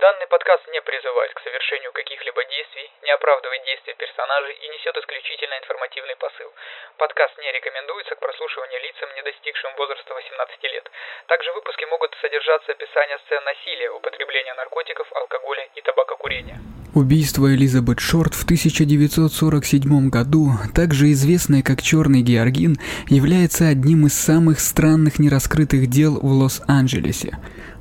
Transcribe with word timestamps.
Данный 0.00 0.26
подкаст 0.26 0.64
не 0.72 0.80
призывает 0.80 1.34
к 1.34 1.40
совершению 1.44 1.92
каких-либо 1.92 2.40
действий, 2.48 2.88
не 3.02 3.10
оправдывает 3.12 3.62
действия 3.64 3.92
персонажей 3.92 4.56
и 4.56 4.68
несет 4.72 4.96
исключительно 4.96 5.52
информативный 5.60 6.16
посыл. 6.16 6.48
Подкаст 6.96 7.36
не 7.36 7.52
рекомендуется 7.52 8.14
к 8.16 8.20
прослушиванию 8.20 8.80
лицам, 8.80 9.12
не 9.14 9.22
достигшим 9.22 9.76
возраста 9.76 10.14
18 10.14 10.62
лет. 10.64 10.90
Также 11.28 11.52
в 11.52 11.54
выпуске 11.56 11.84
могут 11.86 12.16
содержаться 12.22 12.72
описания 12.72 13.18
сцен 13.26 13.44
насилия, 13.44 13.90
употребления 13.90 14.54
наркотиков, 14.54 15.12
алкоголя 15.12 15.68
и 15.76 15.80
табакокурения. 15.82 16.56
Убийство 16.94 17.52
Элизабет 17.52 18.00
Шорт 18.00 18.34
в 18.34 18.44
1947 18.44 20.08
году, 20.08 20.56
также 20.74 21.12
известное 21.12 21.62
как 21.62 21.80
«Черный 21.80 22.20
Георгин», 22.20 22.76
является 23.08 23.68
одним 23.68 24.06
из 24.06 24.12
самых 24.12 24.60
странных 24.60 25.18
нераскрытых 25.18 25.88
дел 25.88 26.20
в 26.20 26.32
Лос-Анджелесе. 26.32 27.36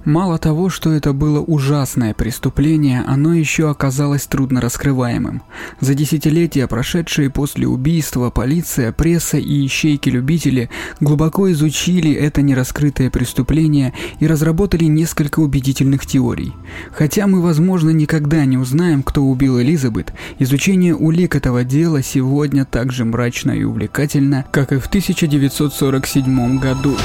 Мало 0.05 0.39
того, 0.39 0.70
что 0.70 0.91
это 0.91 1.13
было 1.13 1.39
ужасное 1.39 2.15
преступление, 2.15 3.04
оно 3.05 3.35
еще 3.35 3.70
оказалось 3.70 4.25
трудно 4.25 4.59
раскрываемым. 4.59 5.44
За 5.80 5.94
десятилетия, 5.94 6.66
прошедшие 6.67 7.30
после 7.30 7.67
убийства, 7.67 8.31
полиция, 8.31 8.91
пресса 8.91 9.38
и 9.38 9.66
ищейки-любители 9.66 10.72
глубоко 10.99 11.52
изучили 11.52 12.11
это 12.11 12.41
нераскрытое 12.41 13.11
преступление 13.11 13.94
и 14.20 14.25
разработали 14.25 14.85
несколько 14.85 15.39
убедительных 15.39 16.08
теорий. 16.08 16.53
Хотя 16.91 17.27
мы, 17.27 17.41
возможно, 17.41 17.91
никогда 17.91 18.45
не 18.45 18.58
узнаем, 18.58 19.03
кто 19.03 19.22
убил 19.23 19.61
Элизабет, 19.61 20.13
изучение 20.39 20.95
улик 20.95 21.36
этого 21.36 21.63
дела 21.63 22.02
сегодня 22.02 22.66
так 22.66 22.91
же 22.91 23.05
мрачно 23.05 23.52
и 23.52 23.63
увлекательно, 23.63 24.45
как 24.52 24.72
и 24.72 24.77
в 24.77 24.88
1947 24.88 26.58
году. 26.58 26.95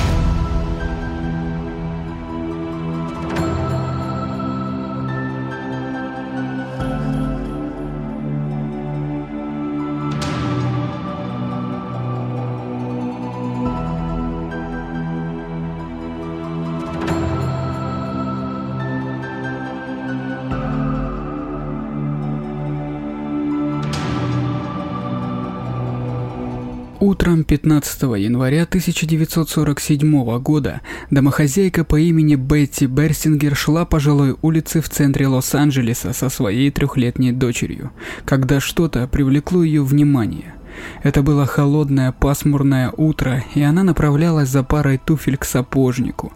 Утром 27.27 27.43
15 27.43 28.03
января 28.21 28.63
1947 28.63 30.39
года 30.39 30.81
домохозяйка 31.11 31.83
по 31.83 31.99
имени 31.99 32.37
Бетти 32.37 32.87
Берсингер 32.87 33.57
шла 33.57 33.85
по 33.85 33.99
жилой 33.99 34.37
улице 34.43 34.81
в 34.81 34.89
центре 34.89 35.27
Лос-Анджелеса 35.27 36.13
со 36.13 36.29
своей 36.29 36.71
трехлетней 36.71 37.33
дочерью, 37.33 37.91
когда 38.25 38.61
что-то 38.61 39.09
привлекло 39.09 39.65
ее 39.65 39.83
внимание. 39.83 40.56
Это 41.03 41.23
было 41.23 41.47
холодное 41.47 42.13
пасмурное 42.13 42.93
утро, 42.97 43.45
и 43.55 43.63
она 43.63 43.83
направлялась 43.83 44.49
за 44.49 44.63
парой 44.63 44.99
туфель 44.99 45.37
к 45.37 45.45
сапожнику. 45.45 46.33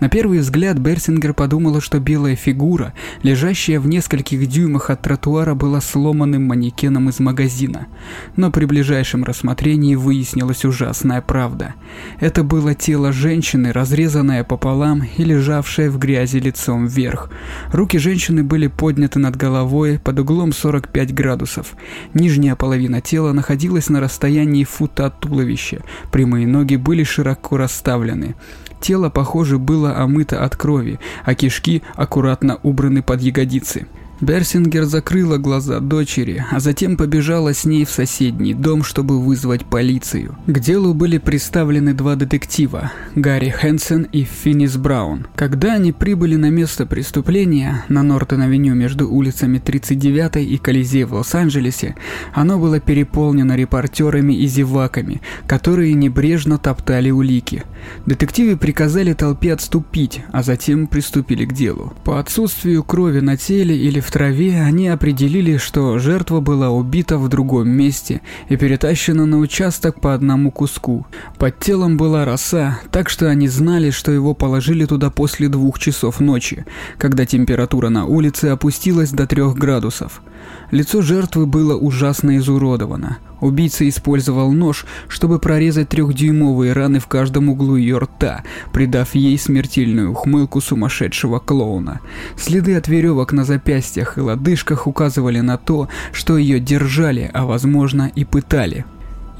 На 0.00 0.08
первый 0.08 0.38
взгляд 0.38 0.78
Берсингер 0.78 1.34
подумала, 1.34 1.80
что 1.80 1.98
белая 1.98 2.36
фигура, 2.36 2.94
лежащая 3.22 3.80
в 3.80 3.88
нескольких 3.88 4.46
дюймах 4.46 4.90
от 4.90 5.02
тротуара, 5.02 5.54
была 5.54 5.80
сломанным 5.80 6.44
манекеном 6.44 7.08
из 7.08 7.18
магазина. 7.18 7.88
Но 8.36 8.52
при 8.52 8.64
ближайшем 8.64 9.24
рассмотрении 9.24 9.96
выяснилась 9.96 10.64
ужасная 10.64 11.20
правда. 11.20 11.74
Это 12.20 12.44
было 12.44 12.74
тело 12.74 13.12
женщины, 13.12 13.72
разрезанное 13.72 14.44
пополам 14.44 15.02
и 15.16 15.24
лежавшее 15.24 15.90
в 15.90 15.98
грязи 15.98 16.38
лицом 16.38 16.86
вверх. 16.86 17.30
Руки 17.72 17.98
женщины 17.98 18.44
были 18.44 18.68
подняты 18.68 19.18
над 19.18 19.34
головой 19.36 19.98
под 19.98 20.20
углом 20.20 20.52
45 20.52 21.12
градусов. 21.12 21.74
Нижняя 22.14 22.54
половина 22.54 23.00
тела 23.00 23.32
находилась 23.32 23.77
на 23.88 24.00
расстоянии 24.00 24.64
фута 24.64 25.06
от 25.06 25.20
туловища. 25.20 25.82
Прямые 26.10 26.46
ноги 26.46 26.76
были 26.76 27.04
широко 27.04 27.56
расставлены. 27.56 28.34
Тело, 28.80 29.10
похоже, 29.10 29.58
было 29.58 29.96
омыто 29.96 30.44
от 30.44 30.56
крови, 30.56 30.98
а 31.24 31.34
кишки 31.34 31.82
аккуратно 31.94 32.58
убраны 32.62 33.02
под 33.02 33.20
ягодицы. 33.20 33.86
Берсингер 34.20 34.84
закрыла 34.84 35.38
глаза 35.38 35.78
дочери, 35.78 36.44
а 36.50 36.58
затем 36.58 36.96
побежала 36.96 37.54
с 37.54 37.64
ней 37.64 37.84
в 37.84 37.90
соседний 37.90 38.52
дом, 38.52 38.82
чтобы 38.82 39.20
вызвать 39.20 39.64
полицию. 39.64 40.36
К 40.46 40.58
делу 40.58 40.92
были 40.92 41.18
представлены 41.18 41.94
два 41.94 42.16
детектива– 42.16 42.92
Гарри 43.14 43.50
Хэнсон 43.50 44.02
и 44.02 44.24
Финнис 44.24 44.76
Браун. 44.76 45.28
Когда 45.36 45.74
они 45.74 45.92
прибыли 45.92 46.34
на 46.34 46.50
место 46.50 46.84
преступления, 46.84 47.84
на 47.88 48.02
Нортон-авеню 48.02 48.74
между 48.74 49.08
улицами 49.08 49.58
39 49.58 50.36
и 50.36 50.58
Колизей 50.58 51.04
в 51.04 51.14
Лос-Анджелесе, 51.14 51.94
оно 52.34 52.58
было 52.58 52.80
переполнено 52.80 53.54
репортерами 53.54 54.34
и 54.34 54.46
зеваками, 54.46 55.20
которые 55.46 55.94
небрежно 55.94 56.58
топтали 56.58 57.10
улики. 57.10 57.62
Детективы 58.06 58.56
приказали 58.56 59.12
толпе 59.12 59.52
отступить, 59.52 60.22
а 60.32 60.42
затем 60.42 60.88
приступили 60.88 61.44
к 61.44 61.52
делу. 61.52 61.92
По 62.04 62.18
отсутствию 62.18 62.82
крови 62.82 63.20
на 63.20 63.36
теле 63.36 63.76
или 63.76 64.00
в 64.00 64.07
траве 64.10 64.60
они 64.60 64.88
определили, 64.88 65.56
что 65.56 65.98
жертва 65.98 66.40
была 66.40 66.70
убита 66.70 67.18
в 67.18 67.28
другом 67.28 67.68
месте 67.68 68.20
и 68.48 68.56
перетащена 68.56 69.26
на 69.26 69.38
участок 69.38 70.00
по 70.00 70.14
одному 70.14 70.50
куску. 70.50 71.06
Под 71.38 71.58
телом 71.58 71.96
была 71.96 72.24
роса, 72.24 72.80
так 72.90 73.08
что 73.08 73.28
они 73.28 73.48
знали, 73.48 73.90
что 73.90 74.12
его 74.12 74.34
положили 74.34 74.84
туда 74.84 75.10
после 75.10 75.48
двух 75.48 75.78
часов 75.78 76.20
ночи, 76.20 76.64
когда 76.98 77.26
температура 77.26 77.88
на 77.88 78.06
улице 78.06 78.46
опустилась 78.46 79.10
до 79.10 79.26
трех 79.26 79.54
градусов. 79.54 80.22
Лицо 80.70 81.02
жертвы 81.02 81.46
было 81.46 81.76
ужасно 81.76 82.36
изуродовано. 82.36 83.18
Убийца 83.40 83.88
использовал 83.88 84.52
нож, 84.52 84.84
чтобы 85.08 85.38
прорезать 85.38 85.88
трехдюймовые 85.88 86.72
раны 86.72 86.98
в 86.98 87.06
каждом 87.06 87.48
углу 87.48 87.76
ее 87.76 87.98
рта, 87.98 88.42
придав 88.72 89.14
ей 89.14 89.38
смертельную 89.38 90.10
ухмылку 90.10 90.60
сумасшедшего 90.60 91.38
клоуна. 91.38 92.00
Следы 92.36 92.76
от 92.76 92.88
веревок 92.88 93.32
на 93.32 93.44
запястьях 93.44 94.18
и 94.18 94.20
лодыжках 94.20 94.86
указывали 94.86 95.40
на 95.40 95.56
то, 95.56 95.88
что 96.12 96.36
ее 96.36 96.60
держали, 96.60 97.30
а 97.32 97.46
возможно 97.46 98.10
и 98.14 98.24
пытали. 98.24 98.84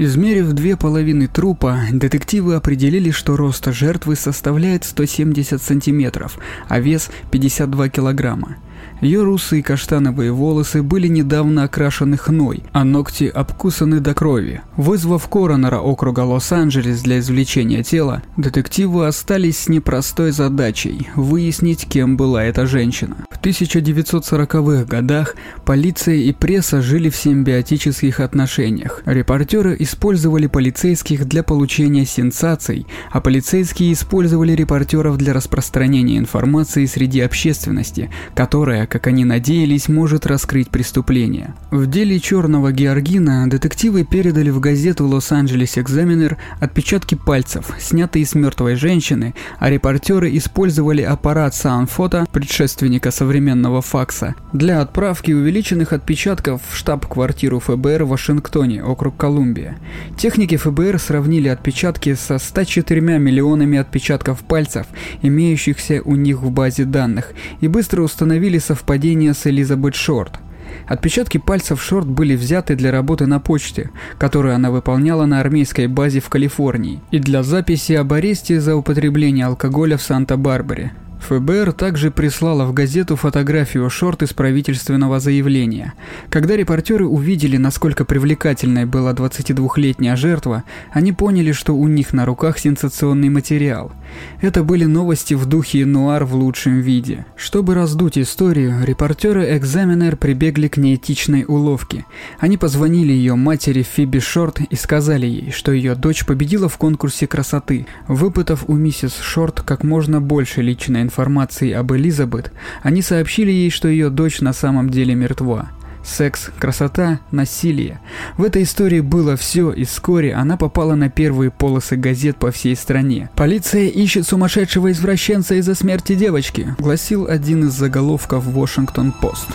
Измерив 0.00 0.52
две 0.52 0.76
половины 0.76 1.26
трупа, 1.26 1.80
детективы 1.90 2.54
определили, 2.54 3.10
что 3.10 3.36
рост 3.36 3.66
жертвы 3.72 4.14
составляет 4.14 4.84
170 4.84 5.60
сантиметров, 5.60 6.38
а 6.68 6.78
вес 6.78 7.10
52 7.32 7.88
килограмма. 7.88 8.58
Ее 9.00 9.22
русые 9.22 9.62
каштановые 9.62 10.32
волосы 10.32 10.82
были 10.82 11.06
недавно 11.06 11.64
окрашены 11.64 12.16
хной, 12.16 12.64
а 12.72 12.82
ногти 12.84 13.24
обкусаны 13.24 14.00
до 14.00 14.12
крови. 14.12 14.62
Вызвав 14.76 15.28
коронера 15.28 15.78
округа 15.78 16.20
Лос-Анджелес 16.20 17.02
для 17.02 17.20
извлечения 17.20 17.84
тела, 17.84 18.22
детективы 18.36 19.06
остались 19.06 19.58
с 19.58 19.68
непростой 19.68 20.32
задачей– 20.32 21.08
выяснить, 21.14 21.86
кем 21.88 22.16
была 22.16 22.42
эта 22.44 22.66
женщина. 22.66 23.16
В 23.30 23.40
1940-х 23.40 24.84
годах 24.84 25.36
полиция 25.64 26.16
и 26.16 26.32
пресса 26.32 26.82
жили 26.82 27.08
в 27.08 27.14
симбиотических 27.14 28.18
отношениях. 28.18 29.02
Репортеры 29.06 29.76
использовали 29.78 30.48
полицейских 30.48 31.24
для 31.28 31.44
получения 31.44 32.04
сенсаций, 32.04 32.84
а 33.12 33.20
полицейские 33.20 33.92
использовали 33.92 34.52
репортеров 34.52 35.18
для 35.18 35.32
распространения 35.34 36.18
информации 36.18 36.84
среди 36.86 37.20
общественности, 37.20 38.10
которая, 38.34 38.87
как 38.88 39.06
они 39.06 39.24
надеялись, 39.24 39.88
может 39.88 40.26
раскрыть 40.26 40.70
преступление. 40.70 41.54
В 41.70 41.86
деле 41.86 42.18
черного 42.18 42.72
Георгина 42.72 43.48
детективы 43.48 44.04
передали 44.04 44.50
в 44.50 44.60
газету 44.60 45.06
«Лос-Анджелес 45.06 45.78
Экзаменер» 45.78 46.36
отпечатки 46.60 47.14
пальцев, 47.14 47.70
снятые 47.78 48.26
с 48.26 48.34
мертвой 48.34 48.74
женщины, 48.74 49.34
а 49.58 49.70
репортеры 49.70 50.36
использовали 50.36 51.02
аппарат 51.02 51.54
Саунфото, 51.54 52.26
предшественника 52.32 53.10
современного 53.10 53.82
факса, 53.82 54.34
для 54.52 54.80
отправки 54.80 55.32
увеличенных 55.32 55.92
отпечатков 55.92 56.62
в 56.68 56.76
штаб-квартиру 56.76 57.60
ФБР 57.60 58.04
в 58.04 58.08
Вашингтоне, 58.08 58.82
округ 58.82 59.16
Колумбия. 59.16 59.78
Техники 60.16 60.56
ФБР 60.56 60.98
сравнили 60.98 61.48
отпечатки 61.48 62.14
со 62.14 62.38
104 62.38 63.00
миллионами 63.18 63.78
отпечатков 63.78 64.40
пальцев, 64.40 64.86
имеющихся 65.22 66.02
у 66.04 66.14
них 66.14 66.40
в 66.40 66.50
базе 66.50 66.84
данных, 66.84 67.32
и 67.60 67.68
быстро 67.68 68.02
установили 68.02 68.58
совпадение 68.58 68.77
совпадение 68.78 69.34
с 69.34 69.44
Элизабет 69.46 69.96
Шорт. 69.96 70.38
Отпечатки 70.86 71.38
пальцев 71.38 71.82
Шорт 71.82 72.06
были 72.06 72.36
взяты 72.36 72.76
для 72.76 72.92
работы 72.92 73.26
на 73.26 73.40
почте, 73.40 73.90
которую 74.18 74.54
она 74.54 74.70
выполняла 74.70 75.26
на 75.26 75.40
армейской 75.40 75.88
базе 75.88 76.20
в 76.20 76.28
Калифорнии, 76.28 77.00
и 77.10 77.18
для 77.18 77.42
записи 77.42 77.94
об 77.94 78.12
аресте 78.12 78.60
за 78.60 78.76
употребление 78.76 79.46
алкоголя 79.46 79.96
в 79.96 80.02
Санта-Барбаре. 80.02 80.92
ФБР 81.20 81.72
также 81.72 82.10
прислала 82.10 82.64
в 82.64 82.72
газету 82.72 83.16
фотографию 83.16 83.88
Шорт 83.90 84.22
из 84.22 84.32
правительственного 84.32 85.20
заявления. 85.20 85.94
Когда 86.30 86.56
репортеры 86.56 87.06
увидели, 87.06 87.56
насколько 87.56 88.04
привлекательной 88.04 88.86
была 88.86 89.12
22-летняя 89.12 90.16
жертва, 90.16 90.64
они 90.92 91.12
поняли, 91.12 91.52
что 91.52 91.74
у 91.74 91.88
них 91.88 92.12
на 92.12 92.24
руках 92.24 92.58
сенсационный 92.58 93.28
материал. 93.28 93.92
Это 94.40 94.62
были 94.62 94.84
новости 94.84 95.34
в 95.34 95.46
духе 95.46 95.84
нуар 95.84 96.24
в 96.24 96.34
лучшем 96.34 96.80
виде. 96.80 97.26
Чтобы 97.36 97.74
раздуть 97.74 98.16
историю, 98.16 98.84
репортеры 98.84 99.56
Экзаменер 99.56 100.16
прибегли 100.16 100.68
к 100.68 100.76
неэтичной 100.76 101.44
уловке. 101.46 102.06
Они 102.38 102.56
позвонили 102.56 103.12
ее 103.12 103.34
матери 103.34 103.82
Фиби 103.82 104.20
Шорт 104.20 104.60
и 104.60 104.76
сказали 104.76 105.26
ей, 105.26 105.50
что 105.50 105.72
ее 105.72 105.94
дочь 105.94 106.24
победила 106.24 106.68
в 106.68 106.78
конкурсе 106.78 107.26
красоты. 107.26 107.86
Выпытав 108.06 108.64
у 108.68 108.74
миссис 108.74 109.18
Шорт 109.20 109.60
как 109.60 109.84
можно 109.84 110.20
больше 110.20 110.62
личной 110.62 111.07
информации 111.08 111.72
об 111.72 111.92
Элизабет, 111.92 112.52
они 112.82 113.00
сообщили 113.02 113.50
ей, 113.50 113.70
что 113.70 113.88
ее 113.88 114.10
дочь 114.10 114.40
на 114.40 114.52
самом 114.52 114.90
деле 114.90 115.14
мертва. 115.14 115.70
Секс, 116.04 116.50
красота, 116.58 117.20
насилие. 117.30 118.00
В 118.36 118.44
этой 118.44 118.62
истории 118.62 119.00
было 119.00 119.36
все, 119.36 119.72
и 119.72 119.84
вскоре 119.84 120.34
она 120.34 120.56
попала 120.56 120.94
на 120.94 121.10
первые 121.10 121.50
полосы 121.50 121.96
газет 121.96 122.36
по 122.36 122.50
всей 122.50 122.76
стране. 122.76 123.30
«Полиция 123.36 123.88
ищет 123.88 124.26
сумасшедшего 124.26 124.92
извращенца 124.92 125.54
из-за 125.56 125.74
смерти 125.74 126.14
девочки», 126.14 126.74
гласил 126.78 127.26
один 127.26 127.66
из 127.66 127.72
заголовков 127.72 128.46
«Вашингтон-Пост». 128.46 129.48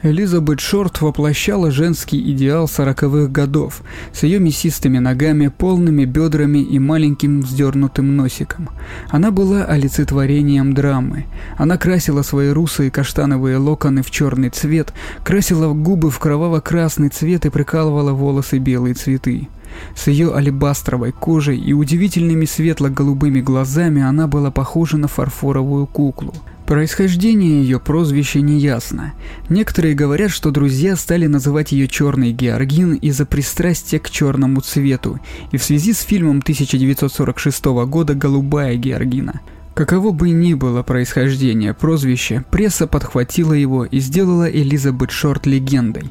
Элизабет 0.00 0.60
Шорт 0.60 1.00
воплощала 1.00 1.72
женский 1.72 2.20
идеал 2.30 2.68
сороковых 2.68 3.32
годов, 3.32 3.82
с 4.12 4.22
ее 4.22 4.38
мясистыми 4.38 4.98
ногами, 4.98 5.48
полными 5.48 6.04
бедрами 6.04 6.58
и 6.58 6.78
маленьким 6.78 7.40
вздернутым 7.40 8.16
носиком. 8.16 8.68
Она 9.10 9.32
была 9.32 9.64
олицетворением 9.64 10.72
драмы. 10.72 11.26
Она 11.56 11.78
красила 11.78 12.22
свои 12.22 12.50
русые 12.50 12.92
каштановые 12.92 13.56
локоны 13.56 14.02
в 14.04 14.10
черный 14.12 14.50
цвет, 14.50 14.92
красила 15.24 15.74
губы 15.74 16.12
в 16.12 16.18
кроваво-красный 16.20 17.08
цвет 17.08 17.44
и 17.46 17.50
прикалывала 17.50 18.12
волосы 18.12 18.58
белые 18.58 18.94
цветы. 18.94 19.48
С 19.96 20.06
ее 20.06 20.32
алебастровой 20.32 21.10
кожей 21.10 21.58
и 21.58 21.72
удивительными 21.72 22.44
светло-голубыми 22.44 23.40
глазами 23.40 24.02
она 24.02 24.28
была 24.28 24.52
похожа 24.52 24.96
на 24.96 25.08
фарфоровую 25.08 25.88
куклу. 25.88 26.34
Происхождение 26.68 27.62
ее 27.62 27.80
прозвища 27.80 28.42
неясно. 28.42 29.14
Некоторые 29.48 29.94
говорят, 29.94 30.30
что 30.30 30.50
друзья 30.50 30.96
стали 30.96 31.26
называть 31.26 31.72
ее 31.72 31.88
«Черный 31.88 32.32
Георгин» 32.32 32.92
из-за 32.96 33.24
пристрастия 33.24 33.98
к 33.98 34.10
черному 34.10 34.60
цвету 34.60 35.18
и 35.50 35.56
в 35.56 35.64
связи 35.64 35.94
с 35.94 36.02
фильмом 36.02 36.40
1946 36.40 37.64
года 37.86 38.12
«Голубая 38.14 38.76
Георгина». 38.76 39.40
Каково 39.72 40.12
бы 40.12 40.28
ни 40.28 40.52
было 40.52 40.82
происхождение 40.82 41.72
прозвища, 41.72 42.44
пресса 42.50 42.86
подхватила 42.86 43.54
его 43.54 43.86
и 43.86 43.98
сделала 43.98 44.46
Элизабет 44.46 45.10
Шорт 45.10 45.46
легендой. 45.46 46.10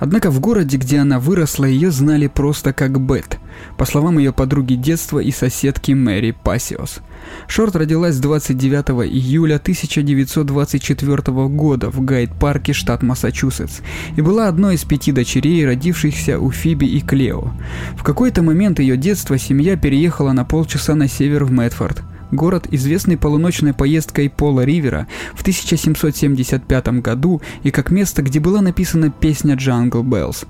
Однако 0.00 0.30
в 0.30 0.40
городе, 0.40 0.76
где 0.76 0.98
она 0.98 1.18
выросла, 1.18 1.64
ее 1.64 1.90
знали 1.90 2.28
просто 2.28 2.72
как 2.72 3.00
Бет, 3.00 3.38
по 3.76 3.84
словам 3.84 4.18
ее 4.18 4.32
подруги 4.32 4.74
детства 4.74 5.18
и 5.18 5.30
соседки 5.30 5.92
Мэри 5.92 6.36
Пасиос. 6.42 7.00
Шорт 7.48 7.74
родилась 7.76 8.18
29 8.18 9.10
июля 9.10 9.56
1924 9.56 11.48
года 11.48 11.90
в 11.90 12.00
Гайд-парке, 12.04 12.72
штат 12.72 13.02
Массачусетс, 13.02 13.80
и 14.16 14.20
была 14.20 14.48
одной 14.48 14.76
из 14.76 14.84
пяти 14.84 15.12
дочерей, 15.12 15.66
родившихся 15.66 16.38
у 16.38 16.50
Фиби 16.50 16.86
и 16.86 17.00
Клео. 17.00 17.52
В 17.96 18.04
какой-то 18.04 18.42
момент 18.42 18.78
ее 18.78 18.96
детства 18.96 19.36
семья 19.36 19.76
переехала 19.76 20.32
на 20.32 20.44
полчаса 20.44 20.94
на 20.94 21.08
север 21.08 21.44
в 21.44 21.50
Медфорд– 21.50 22.02
город, 22.30 22.66
известный 22.70 23.16
полуночной 23.16 23.74
поездкой 23.74 24.30
Пола 24.30 24.62
Ривера 24.62 25.06
в 25.34 25.40
1775 25.42 26.88
году 27.00 27.40
и 27.62 27.70
как 27.70 27.90
место, 27.90 28.22
где 28.22 28.40
была 28.40 28.60
написана 28.60 29.10
песня 29.10 29.54
«Jingle 29.54 30.02
Bells». 30.02 30.44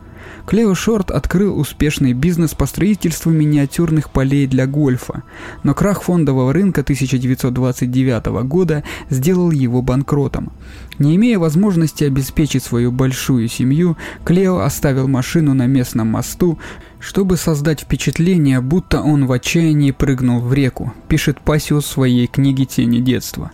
Клео 0.47 0.75
Шорт 0.75 1.11
открыл 1.11 1.59
успешный 1.59 2.13
бизнес 2.13 2.55
по 2.55 2.67
строительству 2.67 3.31
миниатюрных 3.31 4.11
полей 4.11 4.47
для 4.47 4.67
гольфа, 4.67 5.23
но 5.63 5.75
крах 5.75 6.03
фондового 6.03 6.53
рынка 6.53 6.81
1929 6.81 8.27
года 8.47 8.83
сделал 9.11 9.51
его 9.51 9.83
банкротом. 9.83 10.53
Не 10.99 11.17
имея 11.17 11.39
возможности 11.39 12.05
обеспечить 12.05 12.65
свою 12.65 12.91
большую 12.91 13.49
семью, 13.49 13.97
Клео 14.25 14.59
оставил 14.59 15.07
машину 15.07 15.55
на 15.55 15.67
местном 15.67 16.09
мосту, 16.09 16.59
чтобы 17.01 17.37
создать 17.37 17.81
впечатление, 17.81 18.61
будто 18.61 19.01
он 19.01 19.27
в 19.27 19.33
отчаянии 19.33 19.93
прыгнул 19.93 20.41
в 20.41 20.53
реку, 20.53 20.93
пишет 21.09 21.41
Пасиус 21.41 21.85
в 21.85 21.89
своей 21.89 22.27
книге 22.27 22.65
«Тени 22.65 23.01
детства». 23.01 23.51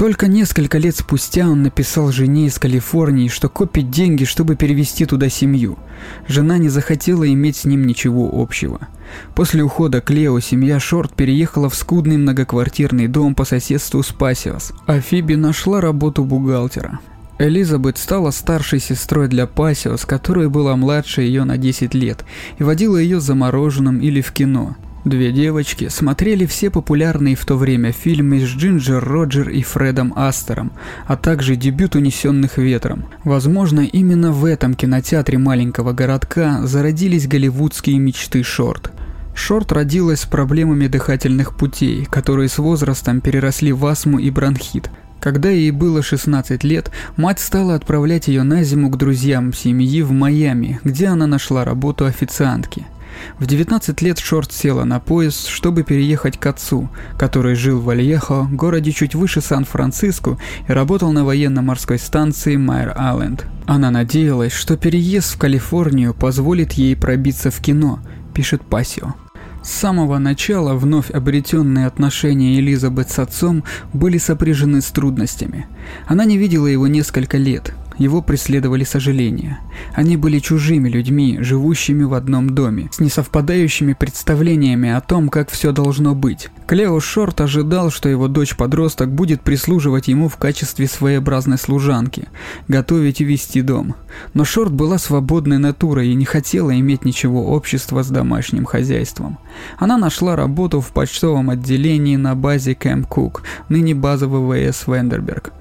Только 0.00 0.28
несколько 0.28 0.78
лет 0.78 0.96
спустя 0.96 1.46
он 1.46 1.62
написал 1.62 2.10
жене 2.10 2.46
из 2.46 2.58
Калифорнии, 2.58 3.28
что 3.28 3.50
копит 3.50 3.90
деньги, 3.90 4.24
чтобы 4.24 4.56
перевести 4.56 5.04
туда 5.04 5.28
семью. 5.28 5.78
Жена 6.26 6.56
не 6.56 6.70
захотела 6.70 7.30
иметь 7.30 7.58
с 7.58 7.64
ним 7.66 7.86
ничего 7.86 8.30
общего. 8.32 8.88
После 9.34 9.62
ухода 9.62 10.00
Клео 10.00 10.40
семья 10.40 10.80
Шорт 10.80 11.12
переехала 11.12 11.68
в 11.68 11.74
скудный 11.74 12.16
многоквартирный 12.16 13.08
дом 13.08 13.34
по 13.34 13.44
соседству 13.44 14.02
с 14.02 14.06
Пасиос, 14.06 14.72
а 14.86 15.02
Фиби 15.02 15.34
нашла 15.34 15.82
работу 15.82 16.24
бухгалтера. 16.24 16.98
Элизабет 17.40 17.98
стала 17.98 18.30
старшей 18.30 18.78
сестрой 18.78 19.26
для 19.26 19.46
Пасиос, 19.46 20.04
которая 20.04 20.48
была 20.48 20.76
младше 20.76 21.22
ее 21.22 21.44
на 21.44 21.58
10 21.58 21.94
лет, 21.94 22.24
и 22.58 22.62
водила 22.62 22.96
ее 22.96 23.20
за 23.20 23.34
мороженым 23.34 23.98
или 23.98 24.20
в 24.20 24.30
кино– 24.32 24.76
Две 25.04 25.32
девочки 25.32 25.88
смотрели 25.88 26.44
все 26.44 26.68
популярные 26.68 27.34
в 27.34 27.46
то 27.46 27.56
время 27.56 27.90
фильмы 27.90 28.40
с 28.40 28.44
Джинджер 28.44 29.02
Роджер 29.02 29.48
и 29.48 29.62
Фредом 29.62 30.12
Астером, 30.14 30.72
а 31.06 31.16
также 31.16 31.56
дебют 31.56 31.94
«Унесенных 31.94 32.58
ветром». 32.58 33.06
Возможно, 33.24 33.80
именно 33.80 34.30
в 34.30 34.44
этом 34.44 34.74
кинотеатре 34.74 35.38
маленького 35.38 35.92
городка 35.92 36.66
зародились 36.66 37.26
голливудские 37.26 37.98
мечты 37.98 38.42
Шорт. 38.42 38.92
Шорт 39.34 39.72
родилась 39.72 40.20
с 40.20 40.26
проблемами 40.26 40.86
дыхательных 40.86 41.56
путей, 41.56 42.04
которые 42.04 42.50
с 42.50 42.58
возрастом 42.58 43.22
переросли 43.22 43.72
в 43.72 43.86
астму 43.86 44.18
и 44.18 44.28
бронхит. 44.30 44.90
Когда 45.20 45.50
ей 45.50 45.70
было 45.70 46.02
16 46.02 46.64
лет, 46.64 46.90
мать 47.16 47.40
стала 47.40 47.74
отправлять 47.74 48.28
ее 48.28 48.42
на 48.42 48.62
зиму 48.64 48.90
к 48.90 48.96
друзьям 48.96 49.52
семьи 49.52 50.02
в 50.02 50.12
Майами, 50.12 50.80
где 50.82 51.08
она 51.08 51.26
нашла 51.26 51.64
работу 51.64 52.06
официантки– 52.06 52.86
в 53.38 53.46
19 53.46 54.02
лет 54.02 54.18
Шорт 54.18 54.52
села 54.52 54.84
на 54.84 55.00
поезд, 55.00 55.46
чтобы 55.46 55.82
переехать 55.82 56.38
к 56.38 56.46
отцу, 56.46 56.88
который 57.18 57.54
жил 57.54 57.80
в 57.80 57.88
Альехо, 57.88 58.46
городе 58.50 58.92
чуть 58.92 59.14
выше 59.14 59.40
Сан-Франциско, 59.40 60.38
и 60.68 60.72
работал 60.72 61.12
на 61.12 61.24
военно-морской 61.24 61.98
станции 61.98 62.56
Майер-Айленд. 62.56 63.44
Она 63.66 63.90
надеялась, 63.90 64.52
что 64.52 64.76
переезд 64.76 65.34
в 65.34 65.38
Калифорнию 65.38 66.14
позволит 66.14 66.72
ей 66.72 66.96
пробиться 66.96 67.50
в 67.50 67.60
кино, 67.60 68.00
пишет 68.34 68.62
Пасио. 68.62 69.14
С 69.62 69.70
самого 69.70 70.18
начала 70.18 70.74
вновь 70.74 71.10
обретенные 71.10 71.86
отношения 71.86 72.58
Элизабет 72.58 73.10
с 73.10 73.18
отцом 73.18 73.64
были 73.92 74.16
сопряжены 74.16 74.80
с 74.80 74.86
трудностями. 74.86 75.66
Она 76.06 76.24
не 76.24 76.38
видела 76.38 76.66
его 76.66 76.86
несколько 76.86 77.36
лет, 77.36 77.74
его 78.00 78.22
преследовали 78.22 78.82
сожаления. 78.82 79.60
Они 79.94 80.16
были 80.16 80.38
чужими 80.38 80.88
людьми, 80.88 81.38
живущими 81.40 82.02
в 82.02 82.14
одном 82.14 82.50
доме, 82.50 82.88
с 82.90 82.98
несовпадающими 82.98 83.92
представлениями 83.92 84.90
о 84.90 85.02
том, 85.02 85.28
как 85.28 85.50
все 85.50 85.70
должно 85.70 86.14
быть. 86.14 86.48
Клео 86.66 86.98
Шорт 86.98 87.42
ожидал, 87.42 87.90
что 87.90 88.08
его 88.08 88.26
дочь-подросток 88.26 89.12
будет 89.12 89.42
прислуживать 89.42 90.08
ему 90.08 90.28
в 90.28 90.36
качестве 90.38 90.88
своеобразной 90.88 91.58
служанки, 91.58 92.28
готовить 92.68 93.20
и 93.20 93.24
вести 93.24 93.60
дом. 93.60 93.94
Но 94.32 94.44
Шорт 94.44 94.72
была 94.72 94.96
свободной 94.96 95.58
натурой 95.58 96.08
и 96.08 96.14
не 96.14 96.24
хотела 96.24 96.76
иметь 96.78 97.04
ничего 97.04 97.48
общества 97.48 98.02
с 98.02 98.08
домашним 98.08 98.64
хозяйством. 98.64 99.38
Она 99.78 99.98
нашла 99.98 100.36
работу 100.36 100.80
в 100.80 100.88
почтовом 100.92 101.50
отделении 101.50 102.16
на 102.16 102.34
базе 102.34 102.74
Кэмп 102.74 103.06
Кук, 103.06 103.42
ныне 103.68 103.94
база 103.94 104.26
ВВС 104.26 104.86
Вендерберг 104.86 105.52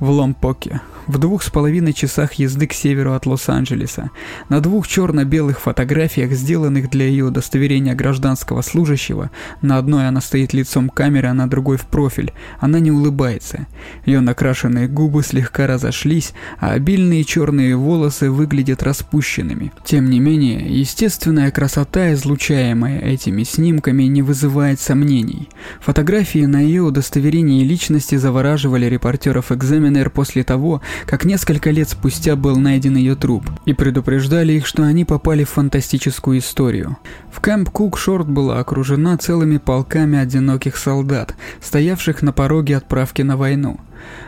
в 0.00 0.10
Ломпоке, 0.10 0.80
в 1.06 1.18
двух 1.18 1.42
с 1.42 1.50
половиной 1.50 1.92
часах 1.92 2.34
езды 2.34 2.66
к 2.66 2.72
северу 2.72 3.14
от 3.14 3.26
Лос-Анджелеса. 3.26 4.10
На 4.48 4.60
двух 4.60 4.88
черно-белых 4.88 5.60
фотографиях, 5.60 6.32
сделанных 6.32 6.90
для 6.90 7.06
ее 7.06 7.26
удостоверения 7.26 7.94
гражданского 7.94 8.62
служащего, 8.62 9.30
на 9.62 9.78
одной 9.78 10.08
она 10.08 10.20
стоит 10.20 10.52
лицом 10.52 10.88
к 10.88 10.94
камере, 10.94 11.28
а 11.28 11.34
на 11.34 11.48
другой 11.48 11.76
в 11.76 11.86
профиль. 11.86 12.32
Она 12.58 12.80
не 12.80 12.90
улыбается. 12.90 13.66
Ее 14.04 14.20
накрашенные 14.20 14.88
губы 14.88 15.22
слегка 15.22 15.66
разошлись, 15.66 16.32
а 16.58 16.72
обильные 16.72 17.24
черные 17.24 17.76
волосы 17.76 18.30
выглядят 18.30 18.82
распущенными. 18.82 19.72
Тем 19.84 20.10
не 20.10 20.18
менее, 20.18 20.66
естественная 20.68 21.50
красота, 21.52 22.12
излучаемая 22.14 22.98
этими 22.98 23.44
снимками, 23.44 24.04
не 24.04 24.22
вызывает 24.22 24.80
сомнений. 24.80 25.48
Фотографии 25.80 26.46
на 26.46 26.60
ее 26.60 26.82
удостоверении 26.82 27.62
личности 27.62 28.16
завораживали 28.16 28.86
репортеров 28.86 29.52
экзамена 29.52 29.85
экзаменер 29.86 30.10
после 30.10 30.44
того, 30.44 30.80
как 31.06 31.24
несколько 31.24 31.70
лет 31.70 31.88
спустя 31.88 32.36
был 32.36 32.56
найден 32.56 32.96
ее 32.96 33.14
труп, 33.14 33.44
и 33.64 33.72
предупреждали 33.72 34.54
их, 34.54 34.66
что 34.66 34.82
они 34.82 35.04
попали 35.04 35.44
в 35.44 35.50
фантастическую 35.50 36.38
историю. 36.38 36.96
В 37.32 37.40
Кэмп 37.40 37.70
Кук 37.70 37.98
Шорт 37.98 38.28
была 38.28 38.58
окружена 38.58 39.16
целыми 39.16 39.58
полками 39.58 40.18
одиноких 40.18 40.76
солдат, 40.76 41.34
стоявших 41.60 42.22
на 42.22 42.32
пороге 42.32 42.76
отправки 42.76 43.22
на 43.22 43.36
войну. 43.36 43.80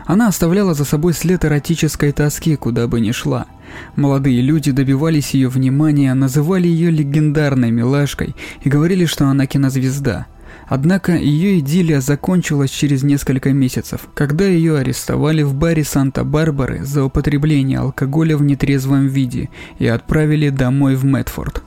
Она 0.05 0.27
оставляла 0.27 0.73
за 0.73 0.85
собой 0.85 1.13
след 1.13 1.45
эротической 1.45 2.11
тоски, 2.11 2.55
куда 2.55 2.87
бы 2.87 2.99
ни 2.99 3.11
шла. 3.11 3.45
Молодые 3.95 4.41
люди 4.41 4.71
добивались 4.71 5.33
ее 5.35 5.47
внимания, 5.47 6.13
называли 6.13 6.67
ее 6.67 6.89
легендарной 6.89 7.71
милашкой 7.71 8.35
и 8.63 8.69
говорили, 8.69 9.05
что 9.05 9.27
она 9.27 9.45
кинозвезда. 9.45 10.25
Однако 10.69 11.13
ее 11.13 11.59
идиллия 11.59 11.99
закончилась 11.99 12.69
через 12.69 13.01
несколько 13.01 13.51
месяцев, 13.51 14.07
когда 14.13 14.45
ее 14.45 14.77
арестовали 14.77 15.41
в 15.41 15.55
баре 15.55 15.83
Санта-Барбары 15.83 16.85
за 16.85 17.03
употребление 17.03 17.79
алкоголя 17.79 18.37
в 18.37 18.43
нетрезвом 18.43 19.07
виде 19.07 19.49
и 19.79 19.87
отправили 19.87 20.49
домой 20.49 20.95
в 20.95 21.05
Мэтфорд. 21.05 21.63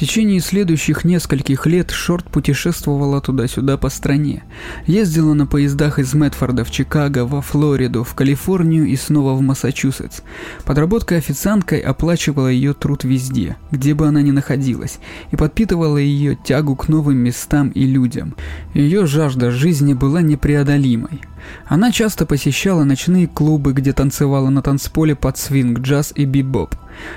В 0.00 0.02
течение 0.02 0.40
следующих 0.40 1.04
нескольких 1.04 1.66
лет 1.66 1.90
Шорт 1.90 2.24
путешествовала 2.24 3.20
туда-сюда 3.20 3.76
по 3.76 3.90
стране. 3.90 4.44
Ездила 4.86 5.34
на 5.34 5.46
поездах 5.46 5.98
из 5.98 6.14
Мэтфорда 6.14 6.64
в 6.64 6.70
Чикаго, 6.70 7.26
во 7.26 7.42
Флориду, 7.42 8.02
в 8.02 8.14
Калифорнию 8.14 8.86
и 8.86 8.96
снова 8.96 9.34
в 9.34 9.42
Массачусетс. 9.42 10.22
Подработка 10.64 11.16
официанткой 11.16 11.80
оплачивала 11.80 12.46
ее 12.46 12.72
труд 12.72 13.04
везде, 13.04 13.58
где 13.72 13.92
бы 13.92 14.08
она 14.08 14.22
ни 14.22 14.30
находилась, 14.30 15.00
и 15.32 15.36
подпитывала 15.36 15.98
ее 15.98 16.34
тягу 16.34 16.76
к 16.76 16.88
новым 16.88 17.18
местам 17.18 17.68
и 17.68 17.84
людям. 17.84 18.36
Ее 18.72 19.04
жажда 19.04 19.50
жизни 19.50 19.92
была 19.92 20.22
непреодолимой. 20.22 21.20
Она 21.66 21.92
часто 21.92 22.24
посещала 22.24 22.84
ночные 22.84 23.26
клубы, 23.26 23.74
где 23.74 23.92
танцевала 23.92 24.48
на 24.48 24.62
танцполе 24.62 25.14
под 25.14 25.36
свинг, 25.36 25.80
джаз 25.80 26.14
и 26.16 26.24
бибоп. 26.24 26.74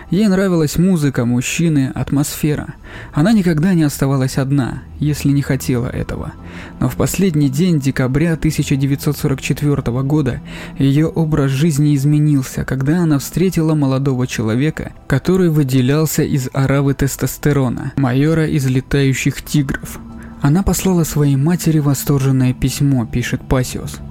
Ей 0.09 0.27
нравилась 0.27 0.77
музыка, 0.77 1.25
мужчины, 1.25 1.91
атмосфера. 1.93 2.75
Она 3.13 3.33
никогда 3.33 3.73
не 3.73 3.83
оставалась 3.83 4.37
одна, 4.37 4.83
если 4.99 5.29
не 5.29 5.41
хотела 5.41 5.87
этого. 5.87 6.33
Но 6.79 6.89
в 6.89 6.95
последний 6.95 7.49
день 7.49 7.79
декабря 7.79 8.33
1944 8.33 9.81
года 10.03 10.41
ее 10.77 11.07
образ 11.07 11.51
жизни 11.51 11.95
изменился, 11.95 12.65
когда 12.65 12.99
она 12.99 13.19
встретила 13.19 13.73
молодого 13.75 14.27
человека, 14.27 14.93
который 15.07 15.49
выделялся 15.49 16.23
из 16.23 16.49
аравы 16.53 16.93
тестостерона, 16.93 17.93
майора 17.97 18.47
из 18.47 18.67
летающих 18.67 19.41
тигров. 19.41 19.99
Она 20.41 20.61
послала 20.61 21.03
своей 21.05 21.37
матери 21.37 21.79
восторженное 21.79 22.53
письмо, 22.53 23.05
пишет 23.05 23.41
Пасиос. 23.47 24.01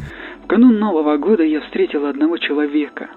В 0.44 0.46
канун 0.46 0.78
Нового 0.78 1.18
года 1.18 1.42
я 1.42 1.60
встретила 1.60 2.08
одного 2.08 2.38
человека, 2.38 3.08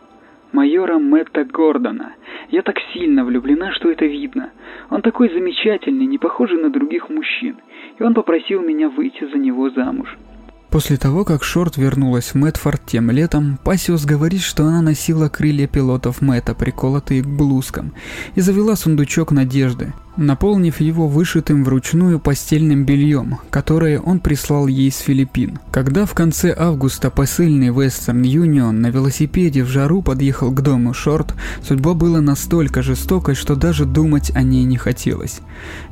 майора 0.56 0.98
Мэтта 0.98 1.44
Гордона. 1.44 2.14
Я 2.50 2.62
так 2.62 2.76
сильно 2.94 3.26
влюблена, 3.26 3.74
что 3.74 3.92
это 3.92 4.06
видно. 4.06 4.52
Он 4.90 5.02
такой 5.02 5.30
замечательный, 5.30 6.06
не 6.06 6.18
похожий 6.18 6.58
на 6.58 6.70
других 6.70 7.10
мужчин. 7.10 7.58
И 8.00 8.04
он 8.04 8.14
попросил 8.14 8.62
меня 8.62 8.90
выйти 8.90 9.30
за 9.32 9.38
него 9.38 9.70
замуж. 9.70 10.18
После 10.72 10.98
того, 10.98 11.24
как 11.24 11.44
Шорт 11.44 11.78
вернулась 11.78 12.34
в 12.34 12.36
Мэтфорд 12.36 12.82
тем 12.86 13.12
летом, 13.12 13.58
Пасиус 13.64 14.06
говорит, 14.06 14.42
что 14.42 14.64
она 14.64 14.82
носила 14.82 15.30
крылья 15.30 15.68
пилотов 15.68 16.22
Мэтта, 16.22 16.54
приколотые 16.54 17.22
к 17.24 17.28
блузкам, 17.28 17.94
и 18.36 18.42
завела 18.42 18.76
сундучок 18.76 19.32
надежды, 19.32 19.94
наполнив 20.18 20.80
его 20.80 21.08
вышитым 21.08 21.64
вручную 21.64 22.20
постельным 22.20 22.86
бельем, 22.86 23.40
которое 23.50 24.00
он 24.00 24.20
прислал 24.20 24.68
ей 24.68 24.92
с 24.92 25.00
Филиппин. 25.00 25.60
Когда 25.72 26.06
в 26.06 26.14
конце 26.14 26.56
августа 26.58 27.10
посыльный 27.10 27.70
Western 27.70 28.22
Union 28.22 28.72
на 28.72 28.88
велосипеде 28.88 29.64
в 29.64 29.68
жару 29.68 30.02
подъехал 30.02 30.52
к 30.52 30.62
дому 30.62 30.94
Шорт, 30.94 31.34
судьба 31.62 31.94
была 31.94 32.22
настолько 32.22 32.82
жестокой, 32.82 33.36
что 33.36 33.56
даже 33.56 33.86
думать 33.86 34.32
о 34.36 34.42
ней 34.42 34.64
не 34.64 34.78
хотелось. 34.78 35.40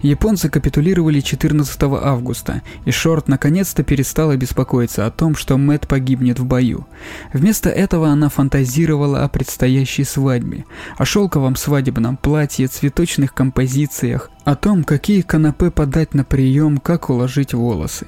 Японцы 0.02 0.50
капитулировали 0.50 1.20
14 1.20 1.84
августа, 1.84 2.62
и 2.86 2.92
Шорт 2.92 3.28
наконец-то 3.28 3.84
перестала 3.84 4.36
беспокоиться 4.36 5.06
о 5.06 5.12
том, 5.12 5.36
что 5.36 5.58
Мэтт 5.58 5.88
погибнет 5.88 6.40
в 6.40 6.46
бою. 6.46 6.86
Вместо 7.34 7.70
этого 7.70 8.10
она 8.10 8.30
фантазировала 8.30 9.24
о 9.24 9.30
предстоящей 9.30 10.04
свадьбе, 10.04 10.66
о 10.98 11.06
шелковом 11.06 11.56
свадебном 11.56 12.18
платье, 12.18 12.68
цветочных 12.68 13.34
композициях, 13.34 14.13
историях 14.14 14.30
о 14.44 14.56
том, 14.56 14.84
какие 14.84 15.22
канапе 15.22 15.72
подать 15.72 16.14
на 16.14 16.24
прием, 16.24 16.78
как 16.78 17.10
уложить 17.10 17.54
волосы. 17.54 18.08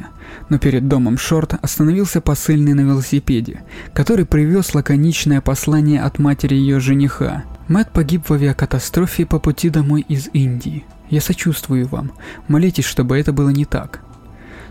Но 0.49 0.57
перед 0.57 0.87
домом 0.87 1.17
Шорт 1.17 1.53
остановился 1.61 2.21
посыльный 2.21 2.73
на 2.73 2.81
велосипеде, 2.81 3.63
который 3.93 4.25
привез 4.25 4.73
лаконичное 4.75 5.41
послание 5.41 6.01
от 6.01 6.19
матери 6.19 6.55
ее 6.55 6.79
жениха. 6.79 7.43
Мэтт 7.67 7.91
погиб 7.91 8.29
в 8.29 8.33
авиакатастрофе 8.33 9.25
по 9.25 9.39
пути 9.39 9.69
домой 9.69 10.05
из 10.07 10.29
Индии. 10.33 10.85
Я 11.09 11.21
сочувствую 11.21 11.87
вам. 11.87 12.11
Молитесь, 12.47 12.85
чтобы 12.85 13.17
это 13.17 13.31
было 13.31 13.49
не 13.49 13.65
так. 13.65 14.01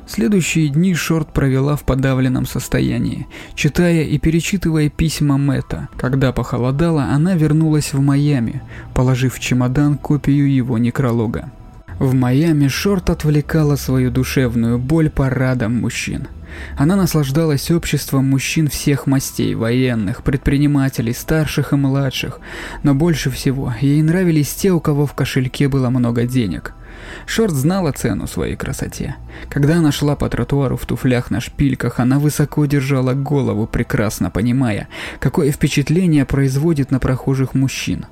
Следующие 0.07 0.69
дни 0.69 0.95
Шорт 0.95 1.33
провела 1.33 1.77
в 1.77 1.85
подавленном 1.85 2.47
состоянии, 2.47 3.27
читая 3.55 4.03
и 4.03 4.19
перечитывая 4.19 4.91
письма 4.91 5.39
Мэтта. 5.39 5.89
Когда 5.97 6.33
похолодало, 6.33 7.05
она 7.05 7.35
вернулась 7.35 7.95
в 7.95 8.01
Майами, 8.01 8.63
положив 8.93 9.35
в 9.35 9.41
чемодан 9.41 9.97
копию 9.97 10.53
его 10.53 10.77
некролога. 10.77 11.51
В 11.99 12.13
Майами 12.13 12.69
Шорт 12.69 13.09
отвлекала 13.09 13.77
свою 13.77 14.11
душевную 14.11 14.79
боль 14.79 15.09
парадом 15.09 15.81
мужчин. 15.81 16.29
Она 16.77 16.97
наслаждалась 16.97 17.71
обществом 17.71 18.27
мужчин 18.27 18.69
всех 18.69 19.07
мастей, 19.07 19.55
военных, 19.55 20.23
предпринимателей, 20.23 21.15
старших 21.15 21.73
и 21.73 21.77
младших, 21.77 22.41
но 22.83 22.95
больше 22.95 23.31
всего 23.31 23.73
ей 23.81 24.03
нравились 24.03 24.53
те, 24.55 24.71
у 24.71 24.81
кого 24.81 25.07
в 25.07 25.15
кошельке 25.15 25.69
было 25.69 25.89
много 25.89 26.25
денег– 26.25 26.75
Шорт 27.27 27.53
знала 27.53 27.93
цену 27.93 28.27
своей 28.27 28.57
красоте. 28.57 29.17
Когда 29.49 29.77
она 29.77 29.93
шла 29.93 30.17
по 30.17 30.29
тротуару 30.29 30.77
в 30.77 30.87
туфлях 30.87 31.31
на 31.31 31.41
шпильках, 31.41 32.01
она 32.01 32.19
высоко 32.19 32.67
держала 32.67 33.15
голову, 33.15 33.67
прекрасно 33.67 34.31
понимая, 34.31 34.89
какое 35.21 35.51
впечатление 35.53 36.25
производит 36.25 36.91
на 36.91 36.99
прохожих 36.99 37.55
мужчин. 37.55 38.07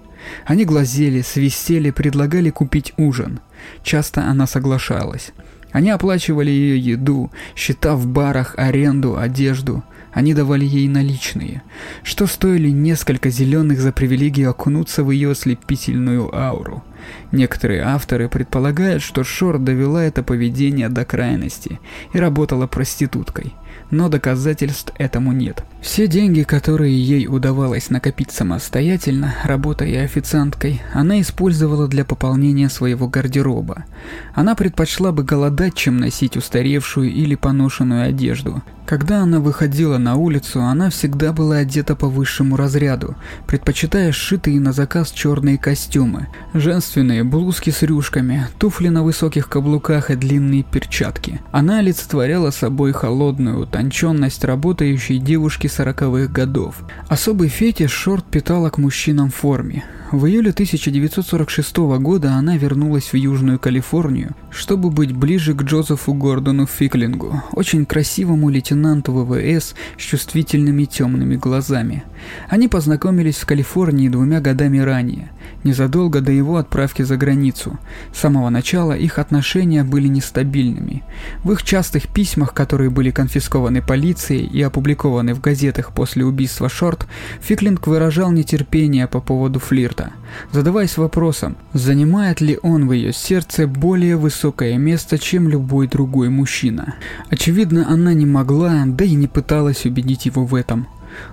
Они 0.44 0.64
глазели, 0.64 1.20
свистели, 1.22 1.90
предлагали 1.90 2.50
купить 2.50 2.92
ужин. 2.96 3.40
Часто 3.82 4.25
она 4.25 4.46
соглашалась. 4.46 5.32
Они 5.72 5.90
оплачивали 5.90 6.50
ее 6.50 6.78
еду, 6.78 7.30
счета 7.56 7.96
в 7.96 8.06
барах, 8.06 8.54
аренду, 8.58 9.16
одежду. 9.16 9.82
Они 10.12 10.34
давали 10.34 10.66
ей 10.66 10.88
наличные, 10.88 11.62
что 12.02 12.26
стоили 12.26 12.68
несколько 12.68 13.30
зеленых 13.30 13.80
за 13.80 13.92
привилегию 13.92 14.50
окунуться 14.50 15.02
в 15.04 15.11
ее 15.11 15.30
ослепительную 15.30 16.34
ауру. 16.37 16.84
Некоторые 17.32 17.82
авторы 17.82 18.28
предполагают, 18.28 19.02
что 19.02 19.25
Шор 19.25 19.59
довела 19.59 20.04
это 20.04 20.23
поведение 20.23 20.88
до 20.88 21.04
крайности 21.04 21.80
и 22.12 22.18
работала 22.18 22.66
проституткой, 22.66 23.54
но 23.91 24.09
доказательств 24.09 24.93
этому 24.99 25.33
нет. 25.33 25.64
Все 25.81 26.07
деньги, 26.07 26.43
которые 26.43 26.97
ей 26.97 27.26
удавалось 27.26 27.91
накопить 27.91 28.31
самостоятельно, 28.31 29.35
работая 29.45 30.05
официанткой, 30.05 30.81
она 30.93 31.21
использовала 31.21 31.88
для 31.88 32.05
пополнения 32.05 32.69
своего 32.69 33.09
гардероба. 33.09 33.85
Она 34.33 34.55
предпочла 34.55 35.11
бы 35.11 35.25
голодать, 35.25 35.75
чем 35.75 35.99
носить 35.99 36.37
устаревшую 36.37 37.11
или 37.11 37.35
поношенную 37.35 38.07
одежду. 38.09 38.62
Когда 38.87 39.21
она 39.21 39.41
выходила 39.41 39.97
на 39.97 40.17
улицу, 40.17 40.61
она 40.61 40.91
всегда 40.91 41.33
была 41.33 41.59
одета 41.59 41.97
по 41.97 42.09
высшему 42.09 42.57
разряду, 42.57 43.17
предпочитая 43.47 44.12
сшитые 44.12 44.61
на 44.61 44.73
заказ 44.73 45.12
черные 45.12 45.57
костюмы, 45.57 46.29
женственные 46.52 47.25
блузки 47.25 47.71
с 47.71 47.83
рюшками, 47.83 48.49
туфли 48.59 48.88
на 48.88 49.02
высоких 49.02 49.49
каблуках 49.49 50.11
и 50.11 50.17
длинные 50.17 50.62
перчатки. 50.62 51.41
Она 51.52 51.79
олицетворяла 51.79 52.50
собой 52.50 52.93
холодную 52.93 53.59
утонченность 53.62 54.45
работающей 54.45 55.19
девушки 55.19 55.66
40-х 55.66 56.33
годов. 56.33 56.83
Особый 57.09 57.49
фетиш 57.49 57.90
Шорт 57.90 58.25
питала 58.26 58.71
к 58.71 58.78
мужчинам 58.78 59.31
в 59.31 59.35
форме. 59.35 59.85
В 60.12 60.26
июле 60.26 60.50
1946 60.50 61.76
года 62.00 62.35
она 62.35 62.59
вернулась 62.59 63.12
в 63.12 63.14
Южную 63.14 63.59
Калифорнию, 63.59 64.37
чтобы 64.50 64.90
быть 64.90 65.12
ближе 65.12 65.54
к 65.54 65.62
Джозефу 65.62 66.12
Гордону 66.12 66.66
Фиклингу, 66.66 67.42
очень 67.52 67.87
красивому 67.87 68.50
лейтенанту 68.50 69.12
ВВС 69.14 69.75
с 69.97 70.02
чувствительными 70.02 70.85
темными 70.85 71.37
глазами. 71.37 72.04
Они 72.50 72.69
познакомились 72.69 73.37
в 73.37 73.47
Калифорнии 73.47 74.11
двумя 74.11 74.42
годами 74.42 74.81
ранее, 74.81 75.31
незадолго 75.64 76.21
до 76.21 76.33
его 76.33 76.57
отправки 76.57 77.02
за 77.02 77.16
границу. 77.16 77.78
С 78.14 78.21
самого 78.21 78.50
начала 78.50 78.92
их 78.92 79.19
отношения 79.19 79.85
были 79.85 80.09
нестабильными. 80.09 81.02
В 81.45 81.52
их 81.52 81.62
частых 81.62 82.09
письмах, 82.09 82.54
которые 82.54 82.90
были 82.90 83.11
конфискованы 83.11 83.83
полицией 83.83 84.47
и 84.47 84.62
опубликованы 84.62 85.35
в 85.35 85.40
газетах 85.40 85.92
после 85.92 86.25
убийства 86.25 86.69
Шорт, 86.69 87.07
Фиклинг 87.40 87.87
выражал 87.87 88.31
нетерпение 88.31 89.07
по 89.07 89.21
поводу 89.21 89.61
флирта 89.61 90.12
задаваясь 90.50 90.97
вопросом, 90.97 91.57
занимает 91.73 92.40
ли 92.40 92.59
он 92.62 92.88
в 92.88 92.92
ее 92.92 93.12
сердце 93.12 93.66
более 93.66 94.16
высокое 94.16 94.76
место, 94.78 95.19
чем 95.19 95.49
любой 95.49 95.88
другой 95.88 96.28
мужчина. 96.28 96.95
Очевидно, 97.31 97.87
она 97.88 98.14
не 98.14 98.26
могла, 98.26 98.85
да 98.87 99.04
и 99.04 99.14
не 99.14 99.26
пыталась 99.26 99.85
убедить 99.85 100.26
его 100.26 100.45
в 100.45 100.54
этом. 100.54 100.87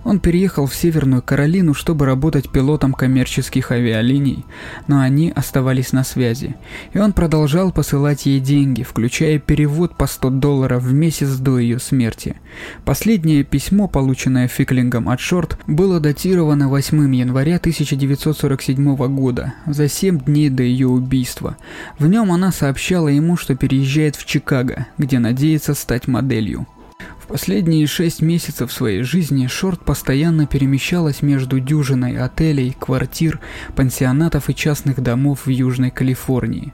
Он 0.03 0.19
переехал 0.19 0.65
в 0.65 0.75
Северную 0.75 1.21
Каролину, 1.21 1.73
чтобы 1.73 2.05
работать 2.05 2.49
пилотом 2.51 2.93
коммерческих 2.93 3.71
авиалиний, 3.71 4.45
но 4.87 4.99
они 4.99 5.31
оставались 5.35 5.91
на 5.91 6.03
связи, 6.03 6.55
и 6.93 6.99
он 6.99 7.13
продолжал 7.13 7.71
посылать 7.71 8.25
ей 8.25 8.39
деньги, 8.39 8.83
включая 8.83 9.39
перевод 9.39 9.97
по 9.97 10.07
100 10.07 10.29
долларов 10.31 10.83
в 10.83 10.93
месяц 10.93 11.35
до 11.37 11.59
ее 11.59 11.79
смерти. 11.79 12.35
Последнее 12.85 13.43
письмо, 13.43 13.87
полученное 13.87 14.47
Фиклингом 14.47 15.09
от 15.09 15.19
Шорт, 15.19 15.59
было 15.67 15.99
датировано 15.99 16.69
8 16.69 17.15
января 17.15 17.57
1947 17.57 18.95
года, 19.15 19.53
за 19.65 19.87
7 19.87 20.19
дней 20.19 20.49
до 20.49 20.63
ее 20.63 20.87
убийства. 20.87 21.57
В 21.97 22.07
нем 22.07 22.31
она 22.31 22.51
сообщала 22.51 23.07
ему, 23.07 23.37
что 23.37 23.55
переезжает 23.55 24.15
в 24.15 24.25
Чикаго, 24.25 24.87
где 24.97 25.19
надеется 25.19 25.73
стать 25.73 26.07
моделью. 26.07 26.67
Последние 27.29 27.85
шесть 27.85 28.23
месяцев 28.23 28.71
своей 28.71 29.03
жизни 29.03 29.45
Шорт 29.45 29.81
постоянно 29.81 30.47
перемещалась 30.47 31.21
между 31.21 31.59
дюжиной 31.59 32.17
отелей, 32.17 32.75
квартир, 32.79 33.39
пансионатов 33.75 34.49
и 34.49 34.55
частных 34.55 34.99
домов 34.99 35.45
в 35.45 35.49
Южной 35.49 35.91
Калифорнии. 35.91 36.73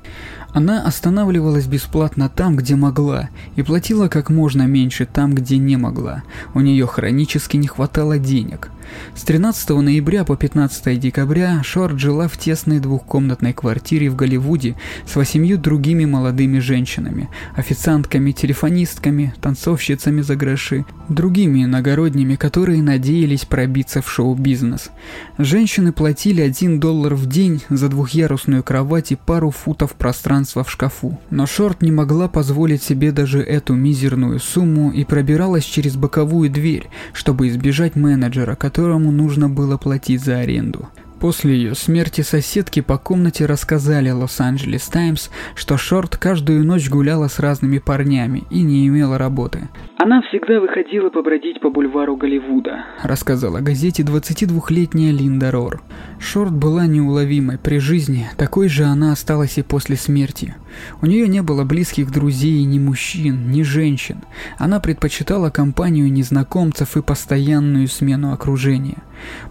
Она 0.54 0.86
останавливалась 0.86 1.68
бесплатно 1.68 2.30
там, 2.30 2.56
где 2.56 2.78
могла, 2.78 3.28
и 3.58 3.64
платила 3.64 4.08
как 4.08 4.30
можно 4.30 4.62
меньше 4.62 5.06
там, 5.06 5.36
где 5.36 5.58
не 5.58 5.76
могла. 5.76 6.24
У 6.54 6.62
нее 6.62 6.88
хронически 6.88 7.58
не 7.58 7.68
хватало 7.68 8.18
денег. 8.18 8.70
С 9.16 9.24
13 9.24 9.70
ноября 9.70 10.24
по 10.24 10.36
15 10.36 11.00
декабря 11.00 11.62
Шорт 11.64 12.00
жила 12.00 12.28
в 12.28 12.38
тесной 12.38 12.80
двухкомнатной 12.80 13.54
квартире 13.54 14.10
в 14.10 14.16
Голливуде 14.16 14.76
с 15.08 15.16
восемью 15.16 15.58
другими 15.58 16.06
молодыми 16.06 16.60
женщинами, 16.60 17.30
официантками, 17.56 18.32
телефонистками, 18.32 19.34
танцовщицами 19.42 20.22
за 20.22 20.36
гроши, 20.36 20.86
другими 21.10 21.64
иногородними, 21.64 22.36
которые 22.36 22.82
надеялись 22.82 23.46
пробиться 23.46 24.02
в 24.02 24.10
шоу-бизнес. 24.10 24.90
Женщины 25.38 25.92
платили 25.92 26.42
1 26.42 26.80
доллар 26.80 27.16
в 27.16 27.26
день 27.28 27.62
за 27.70 27.90
двухъярусную 27.90 28.64
кровать 28.64 29.12
и 29.12 29.16
пару 29.16 29.52
футов 29.52 29.94
пространства 29.94 30.64
в 30.64 30.72
шкафу. 30.72 31.20
Но 31.30 31.46
Шорт 31.46 31.82
не 31.82 31.92
могла 31.92 32.28
позволить 32.28 32.84
себе 32.84 33.12
даже 33.12 33.42
эту 33.42 33.74
мизерную 33.74 34.40
сумму 34.40 34.92
и 34.92 35.04
пробиралась 35.04 35.64
через 35.64 35.96
боковую 35.96 36.50
дверь, 36.50 36.90
чтобы 37.14 37.48
избежать 37.48 37.96
менеджера, 37.96 38.56
которому 38.76 39.10
нужно 39.10 39.48
было 39.48 39.78
платить 39.78 40.20
за 40.20 40.40
аренду. 40.40 40.90
После 41.22 41.56
ее 41.56 41.76
смерти 41.76 42.20
соседки 42.22 42.82
по 42.82 42.98
комнате 42.98 43.46
рассказали 43.46 44.10
Лос-Анджелес 44.10 44.90
Таймс, 44.90 45.30
что 45.56 45.78
Шорт 45.78 46.18
каждую 46.18 46.66
ночь 46.66 46.90
гуляла 46.90 47.30
с 47.30 47.40
разными 47.40 47.78
парнями 47.80 48.44
и 48.52 48.64
не 48.64 48.86
имела 48.86 49.18
работы. 49.18 49.70
Она 49.98 50.22
всегда 50.24 50.60
выходила 50.60 51.10
побродить 51.10 51.62
по 51.62 51.70
бульвару 51.70 52.18
Голливуда, 52.18 52.84
рассказала 53.02 53.62
газете 53.62 54.04
22-летняя 54.04 55.14
Линда 55.14 55.52
Рор. 55.52 55.82
Шорт 56.20 56.54
была 56.54 56.86
неуловимой 56.86 57.58
при 57.58 57.78
жизни, 57.80 58.30
такой 58.38 58.70
же 58.70 58.86
она 58.86 59.12
осталась 59.12 59.58
и 59.58 59.62
после 59.62 59.96
смерти. 59.96 60.56
У 61.02 61.06
нее 61.06 61.28
не 61.28 61.42
было 61.42 61.64
близких 61.64 62.12
друзей 62.12 62.64
ни 62.64 62.80
мужчин, 62.80 63.52
ни 63.52 63.62
женщин. 63.62 64.24
Она 64.58 64.80
предпочитала 64.80 65.50
компанию 65.50 66.12
незнакомцев 66.12 66.98
и 66.98 67.02
постоянную 67.02 67.88
смену 67.88 68.34
окружения. 68.34 68.98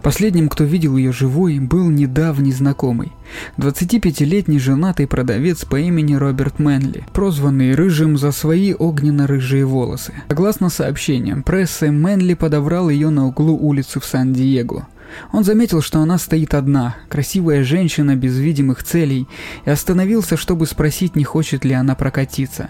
Последним, 0.01 0.49
кто 0.49 0.63
видел 0.63 0.95
ее 0.97 1.11
живой, 1.11 1.59
был 1.59 1.89
недавний 1.89 2.51
знакомый. 2.51 3.11
25-летний 3.57 4.59
женатый 4.59 5.07
продавец 5.07 5.65
по 5.65 5.79
имени 5.79 6.13
Роберт 6.13 6.59
Мэнли, 6.59 7.05
прозванный 7.13 7.73
Рыжим 7.73 8.17
за 8.17 8.31
свои 8.31 8.73
огненно-рыжие 8.73 9.65
волосы. 9.65 10.13
Согласно 10.29 10.69
сообщениям 10.69 11.41
прессы, 11.41 11.91
Мэнли 11.91 12.35
подобрал 12.35 12.89
ее 12.89 13.09
на 13.09 13.25
углу 13.25 13.57
улицы 13.57 13.99
в 13.99 14.05
Сан-Диего. 14.05 14.87
Он 15.31 15.43
заметил, 15.43 15.81
что 15.81 15.99
она 15.99 16.17
стоит 16.17 16.53
одна, 16.53 16.95
красивая 17.09 17.63
женщина 17.63 18.15
без 18.15 18.37
видимых 18.37 18.83
целей, 18.83 19.27
и 19.65 19.69
остановился, 19.69 20.37
чтобы 20.37 20.65
спросить, 20.65 21.15
не 21.15 21.23
хочет 21.23 21.65
ли 21.65 21.73
она 21.73 21.95
прокатиться. 21.95 22.69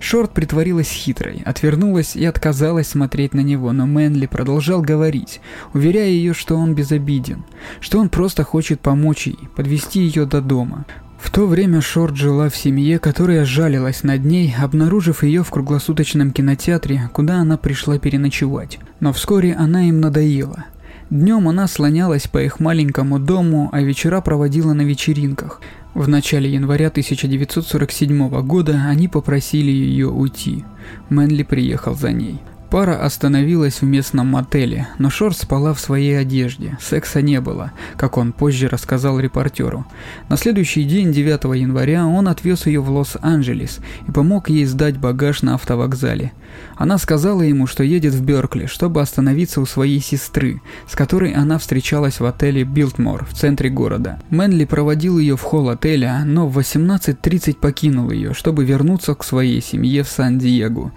Шорт 0.00 0.32
притворилась 0.32 0.90
хитрой, 0.90 1.42
отвернулась 1.44 2.16
и 2.16 2.24
отказалась 2.24 2.88
смотреть 2.88 3.34
на 3.34 3.40
него, 3.40 3.72
но 3.72 3.86
Мэнли 3.86 4.26
продолжал 4.26 4.82
говорить, 4.82 5.40
уверяя 5.72 6.08
ее, 6.08 6.34
что 6.34 6.56
он 6.56 6.74
безобиден, 6.74 7.44
что 7.80 7.98
он 7.98 8.08
просто 8.08 8.44
хочет 8.44 8.80
помочь 8.80 9.26
ей, 9.26 9.38
подвести 9.56 10.00
ее 10.00 10.26
до 10.26 10.40
дома. 10.40 10.84
В 11.22 11.30
то 11.30 11.46
время 11.46 11.80
Шорт 11.80 12.16
жила 12.16 12.48
в 12.48 12.56
семье, 12.56 12.98
которая 12.98 13.44
жалилась 13.44 14.02
над 14.02 14.24
ней, 14.24 14.52
обнаружив 14.58 15.22
ее 15.22 15.44
в 15.44 15.50
круглосуточном 15.50 16.32
кинотеатре, 16.32 17.10
куда 17.12 17.36
она 17.36 17.56
пришла 17.56 17.98
переночевать. 17.98 18.80
Но 18.98 19.12
вскоре 19.12 19.54
она 19.54 19.88
им 19.88 20.00
надоела. 20.00 20.64
Днем 21.12 21.46
она 21.46 21.68
слонялась 21.68 22.26
по 22.26 22.42
их 22.42 22.58
маленькому 22.58 23.18
дому, 23.18 23.68
а 23.70 23.82
вечера 23.82 24.22
проводила 24.22 24.72
на 24.72 24.80
вечеринках. 24.80 25.60
В 25.92 26.08
начале 26.08 26.50
января 26.50 26.86
1947 26.86 28.30
года 28.40 28.86
они 28.88 29.08
попросили 29.08 29.70
ее 29.70 30.08
уйти. 30.08 30.64
Мэнли 31.10 31.42
приехал 31.42 31.94
за 31.94 32.12
ней. 32.12 32.40
Пара 32.72 33.04
остановилась 33.04 33.82
в 33.82 33.84
местном 33.84 34.28
мотеле, 34.28 34.88
но 34.96 35.10
Шор 35.10 35.34
спала 35.34 35.74
в 35.74 35.78
своей 35.78 36.18
одежде, 36.18 36.78
секса 36.80 37.20
не 37.20 37.38
было, 37.38 37.72
как 37.98 38.16
он 38.16 38.32
позже 38.32 38.66
рассказал 38.66 39.20
репортеру. 39.20 39.84
На 40.30 40.38
следующий 40.38 40.84
день, 40.84 41.12
9 41.12 41.54
января, 41.60 42.06
он 42.06 42.28
отвез 42.28 42.64
ее 42.64 42.80
в 42.80 42.90
Лос-Анджелес 42.90 43.80
и 44.08 44.10
помог 44.10 44.48
ей 44.48 44.64
сдать 44.64 44.96
багаж 44.96 45.42
на 45.42 45.56
автовокзале. 45.56 46.32
Она 46.76 46.96
сказала 46.96 47.42
ему, 47.42 47.66
что 47.66 47.84
едет 47.84 48.14
в 48.14 48.24
Беркли, 48.24 48.64
чтобы 48.64 49.02
остановиться 49.02 49.60
у 49.60 49.66
своей 49.66 50.00
сестры, 50.00 50.62
с 50.88 50.96
которой 50.96 51.32
она 51.32 51.58
встречалась 51.58 52.20
в 52.20 52.24
отеле 52.24 52.64
Билтмор 52.64 53.26
в 53.26 53.34
центре 53.34 53.68
города. 53.68 54.20
Мэнли 54.30 54.64
проводил 54.64 55.18
ее 55.18 55.36
в 55.36 55.42
холл 55.42 55.68
отеля, 55.68 56.22
но 56.24 56.48
в 56.48 56.58
18.30 56.58 57.56
покинул 57.56 58.10
ее, 58.10 58.32
чтобы 58.32 58.64
вернуться 58.64 59.14
к 59.14 59.24
своей 59.24 59.60
семье 59.60 60.02
в 60.04 60.08
Сан-Диего. 60.08 60.90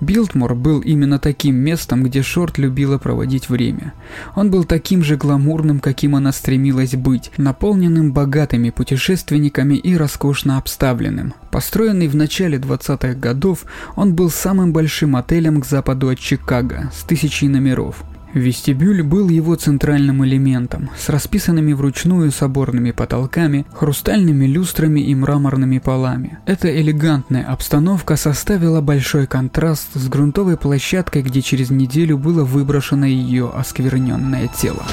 Билтмор 0.00 0.54
был 0.54 0.80
именно 0.80 1.07
таким 1.16 1.54
местом, 1.54 2.02
где 2.02 2.22
Шорт 2.22 2.58
любила 2.58 2.98
проводить 2.98 3.48
время. 3.48 3.94
Он 4.36 4.50
был 4.50 4.64
таким 4.64 5.02
же 5.02 5.16
гламурным, 5.16 5.80
каким 5.80 6.14
она 6.14 6.32
стремилась 6.32 6.94
быть, 6.94 7.30
наполненным 7.38 8.12
богатыми 8.12 8.70
путешественниками 8.70 9.76
и 9.76 9.96
роскошно 9.96 10.58
обставленным. 10.58 11.32
Построенный 11.50 12.08
в 12.08 12.14
начале 12.14 12.58
20-х 12.58 13.14
годов, 13.14 13.64
он 13.96 14.14
был 14.14 14.28
самым 14.28 14.74
большим 14.74 15.16
отелем 15.16 15.62
к 15.62 15.66
западу 15.66 16.10
от 16.10 16.18
Чикаго, 16.18 16.90
с 16.94 17.04
тысячей 17.04 17.48
номеров. 17.48 18.04
Вестибюль 18.34 19.02
был 19.02 19.28
его 19.28 19.54
центральным 19.54 20.24
элементом, 20.24 20.90
с 20.98 21.08
расписанными 21.08 21.72
вручную 21.72 22.30
соборными 22.30 22.90
потолками, 22.90 23.66
хрустальными 23.72 24.46
люстрами 24.46 25.00
и 25.00 25.14
мраморными 25.14 25.78
полами. 25.78 26.38
Эта 26.46 26.68
элегантная 26.68 27.44
обстановка 27.44 28.16
составила 28.16 28.80
большой 28.80 29.26
контраст 29.26 29.88
с 29.94 30.08
грунтовой 30.08 30.56
площадкой, 30.56 31.22
где 31.22 31.42
через 31.42 31.70
неделю 31.70 32.18
было 32.18 32.44
выброшено 32.44 33.06
ее 33.06 33.50
оскверненное 33.54 34.48
тело. 34.48 34.84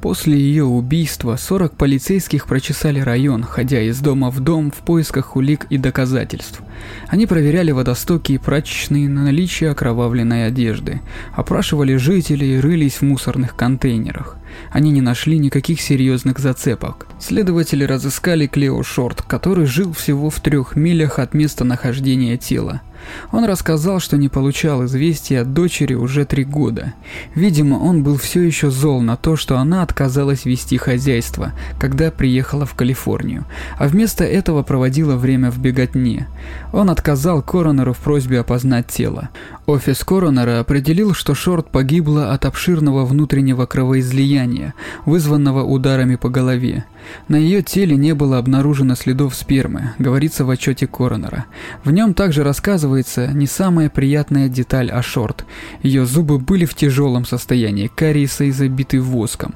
После 0.00 0.38
ее 0.38 0.64
убийства 0.64 1.36
40 1.36 1.76
полицейских 1.76 2.46
прочесали 2.46 3.00
район, 3.00 3.42
ходя 3.42 3.82
из 3.82 4.00
дома 4.00 4.30
в 4.30 4.40
дом 4.40 4.70
в 4.70 4.76
поисках 4.76 5.36
улик 5.36 5.66
и 5.68 5.76
доказательств. 5.76 6.62
Они 7.08 7.26
проверяли 7.26 7.70
водостоки 7.70 8.32
и 8.32 8.38
прачечные 8.38 9.10
на 9.10 9.24
наличие 9.24 9.70
окровавленной 9.70 10.46
одежды, 10.46 11.02
опрашивали 11.34 11.96
жителей 11.96 12.56
и 12.56 12.60
рылись 12.60 12.94
в 12.94 13.02
мусорных 13.02 13.54
контейнерах. 13.56 14.38
Они 14.70 14.90
не 14.90 15.02
нашли 15.02 15.38
никаких 15.38 15.82
серьезных 15.82 16.38
зацепок. 16.38 17.06
Следователи 17.18 17.84
разыскали 17.84 18.46
Клео 18.46 18.82
Шорт, 18.82 19.20
который 19.20 19.66
жил 19.66 19.92
всего 19.92 20.30
в 20.30 20.40
трех 20.40 20.76
милях 20.76 21.18
от 21.18 21.34
места 21.34 21.64
нахождения 21.64 22.38
тела. 22.38 22.80
Он 23.32 23.44
рассказал, 23.44 24.00
что 24.00 24.16
не 24.16 24.28
получал 24.28 24.84
известий 24.84 25.36
от 25.36 25.52
дочери 25.52 25.94
уже 25.94 26.24
три 26.24 26.44
года. 26.44 26.94
Видимо, 27.34 27.76
он 27.76 28.02
был 28.02 28.16
все 28.16 28.42
еще 28.42 28.70
зол 28.70 29.00
на 29.00 29.16
то, 29.16 29.36
что 29.36 29.58
она 29.58 29.82
отказалась 29.82 30.44
вести 30.44 30.76
хозяйство, 30.76 31.52
когда 31.78 32.10
приехала 32.10 32.66
в 32.66 32.74
Калифорнию, 32.74 33.44
а 33.78 33.88
вместо 33.88 34.24
этого 34.24 34.62
проводила 34.62 35.16
время 35.16 35.50
в 35.50 35.58
беготне. 35.58 36.28
Он 36.72 36.90
отказал 36.90 37.42
коронеру 37.42 37.92
в 37.92 37.98
просьбе 37.98 38.40
опознать 38.40 38.88
тело. 38.88 39.30
Офис 39.66 40.02
коронера 40.04 40.60
определил, 40.60 41.14
что 41.14 41.34
Шорт 41.34 41.70
погибла 41.70 42.32
от 42.32 42.44
обширного 42.44 43.04
внутреннего 43.04 43.66
кровоизлияния, 43.66 44.74
вызванного 45.06 45.62
ударами 45.62 46.16
по 46.16 46.28
голове. 46.28 46.84
На 47.28 47.36
ее 47.36 47.62
теле 47.62 47.96
не 47.96 48.14
было 48.14 48.38
обнаружено 48.38 48.94
следов 48.94 49.34
спермы, 49.34 49.94
говорится 49.98 50.44
в 50.44 50.50
отчете 50.50 50.86
коронера. 50.86 51.46
В 51.84 51.90
нем 51.90 52.14
также 52.14 52.42
рассказывается 52.42 53.28
не 53.28 53.46
самая 53.46 53.88
приятная 53.88 54.48
деталь 54.48 54.90
о 54.90 55.02
Шорт. 55.02 55.44
Ее 55.82 56.06
зубы 56.06 56.38
были 56.38 56.64
в 56.64 56.74
тяжелом 56.74 57.24
состоянии, 57.24 57.90
кариеса 57.94 58.44
и 58.44 58.50
забиты 58.50 59.00
воском. 59.00 59.54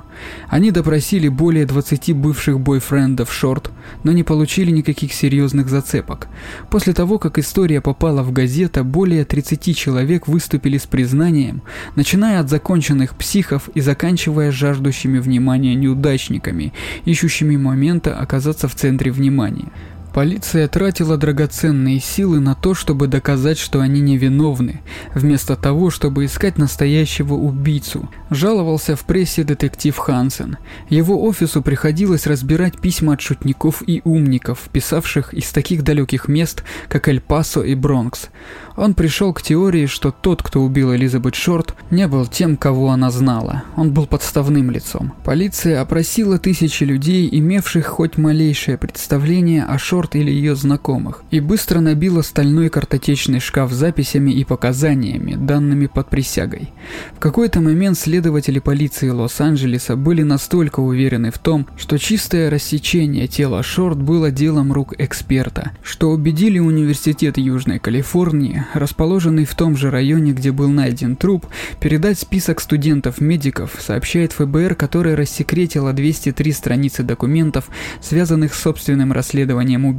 Они 0.48 0.70
допросили 0.70 1.29
более 1.29 1.66
20 1.66 2.14
бывших 2.14 2.61
бойфрендов 2.61 3.33
Шорт, 3.33 3.70
но 4.03 4.12
не 4.12 4.22
получили 4.22 4.70
никаких 4.70 5.12
серьезных 5.12 5.68
зацепок. 5.68 6.29
После 6.70 6.92
того, 6.92 7.18
как 7.18 7.38
история 7.38 7.81
попала 7.81 8.22
в 8.22 8.33
газету, 8.33 8.85
более 8.85 9.24
30 9.24 9.77
человек 9.77 10.29
выступили 10.29 10.79
с 10.79 10.87
признанием, 10.87 11.62
начиная 11.96 12.40
от 12.40 12.50
законченных 12.50 13.16
психов 13.16 13.68
и 13.74 13.81
заканчивая 13.81 14.50
жаждущими 14.50 15.18
внимания 15.18 15.74
неудачниками, 15.74 16.72
ищущими 17.05 17.57
момента 17.57 18.18
оказаться 18.18 18.68
в 18.68 18.74
центре 18.74 19.11
внимания. 19.11 19.70
Полиция 20.14 20.68
тратила 20.68 21.16
драгоценные 21.16 21.98
силы 21.98 22.38
на 22.38 22.55
то, 22.55 22.72
чтобы 22.74 23.09
доказать, 23.09 23.59
что 23.59 23.81
они 23.81 24.00
невиновны, 24.00 24.81
вместо 25.12 25.57
того, 25.57 25.90
чтобы 25.90 26.24
искать 26.24 26.57
настоящего 26.57 27.35
убийцу. 27.35 28.09
Жаловался 28.31 28.94
в 28.94 29.00
прессе 29.00 29.42
детектив 29.42 29.96
Хансен. 29.96 30.59
Его 30.88 31.20
офису 31.24 31.62
приходилось 31.62 32.29
разбирать 32.29 32.79
письма 32.79 33.14
от 33.14 33.22
шутников 33.22 33.83
и 33.88 34.03
умников, 34.05 34.68
писавших 34.70 35.35
из 35.35 35.50
таких 35.50 35.83
далеких 35.83 36.29
мест, 36.29 36.62
как 36.88 37.09
Эль-Пасо 37.09 37.62
и 37.62 37.74
Бронкс. 37.74 38.29
Он 38.77 38.94
пришел 38.94 39.33
к 39.33 39.42
теории, 39.42 39.87
что 39.87 40.12
тот, 40.12 40.44
кто 40.44 40.61
убил 40.62 40.94
Элизабет 40.94 41.35
Шорт, 41.35 41.74
не 41.90 42.07
был 42.07 42.27
тем, 42.27 42.57
кого 42.57 42.90
она 42.90 43.11
знала. 43.11 43.64
Он 43.77 43.92
был 43.92 44.07
подставным 44.07 44.70
лицом. 44.70 45.12
Полиция 45.24 45.81
опросила 45.81 46.38
тысячи 46.38 46.85
людей, 46.85 47.29
имевших 47.33 47.87
хоть 47.87 48.16
малейшее 48.16 48.79
представление 48.79 49.64
о 49.64 49.77
Шорт 49.79 50.03
или 50.14 50.30
ее 50.30 50.54
знакомых, 50.56 51.22
и 51.30 51.40
быстро 51.40 51.80
набила 51.80 52.22
стальной 52.22 52.68
картотечный 52.68 53.40
шкаф 53.40 53.72
записями 53.72 54.30
и 54.30 54.44
показаниями, 54.44 55.34
данными 55.34 55.86
под 55.86 56.10
присягой. 56.10 56.70
В 57.16 57.20
какой-то 57.20 57.60
момент 57.60 57.98
следователи 57.98 58.58
полиции 58.58 59.08
Лос-Анджелеса 59.08 59.96
были 59.96 60.22
настолько 60.22 60.80
уверены 60.80 61.30
в 61.30 61.38
том, 61.38 61.66
что 61.76 61.98
чистое 61.98 62.50
рассечение 62.50 63.26
тела 63.26 63.62
Шорт 63.62 64.00
было 64.00 64.30
делом 64.30 64.72
рук 64.72 64.94
эксперта, 64.98 65.72
что 65.82 66.10
убедили 66.10 66.58
Университет 66.58 67.38
Южной 67.38 67.78
Калифорнии 67.78 68.64
расположенный 68.74 69.44
в 69.44 69.54
том 69.54 69.76
же 69.76 69.90
районе, 69.90 70.32
где 70.32 70.52
был 70.52 70.68
найден 70.68 71.16
труп, 71.16 71.46
передать 71.80 72.18
список 72.18 72.60
студентов-медиков, 72.60 73.76
сообщает 73.80 74.32
ФБР, 74.32 74.74
которое 74.74 75.16
рассекретило 75.16 75.92
203 75.92 76.52
страницы 76.52 77.02
документов, 77.02 77.68
связанных 78.00 78.54
с 78.54 78.60
собственным 78.62 79.12
расследованием 79.12 79.84
убийства. 79.84 79.93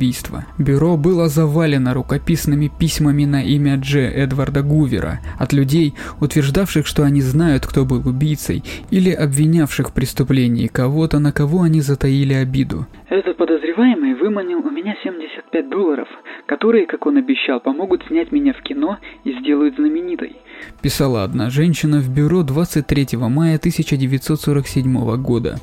Бюро 0.58 0.98
было 0.98 1.28
завалено 1.28 1.94
рукописными 1.94 2.72
письмами 2.80 3.26
на 3.26 3.44
имя 3.44 3.78
Дж. 3.78 3.98
Эдварда 3.98 4.62
Гувера 4.62 5.20
от 5.40 5.54
людей, 5.54 5.94
утверждавших, 6.22 6.86
что 6.86 7.04
они 7.04 7.22
знают, 7.22 7.66
кто 7.66 7.86
был 7.86 8.08
убийцей, 8.08 8.64
или 8.92 9.12
обвинявших 9.12 9.90
в 9.90 9.94
преступлении 9.94 10.68
кого-то, 10.68 11.20
на 11.20 11.32
кого 11.32 11.64
они 11.64 11.82
затаили 11.82 12.34
обиду. 12.34 12.88
Этот 13.10 13.38
подозреваемый 13.38 14.16
выманил 14.16 14.60
у 14.60 14.70
меня 14.70 14.96
75 15.04 15.70
долларов, 15.70 16.08
которые, 16.46 16.86
как 16.86 17.06
он 17.06 17.18
обещал, 17.18 17.60
помогут 17.60 18.04
снять 18.08 18.32
меня 18.32 18.54
в 18.54 18.62
кино 18.62 18.98
и 19.24 19.34
сделают 19.40 19.76
знаменитой. 19.76 20.36
Писала 20.82 21.24
одна 21.24 21.50
женщина 21.50 22.00
в 22.00 22.10
бюро 22.10 22.44
23 22.44 23.18
мая 23.18 23.58
1947 23.58 25.22
года. 25.22 25.60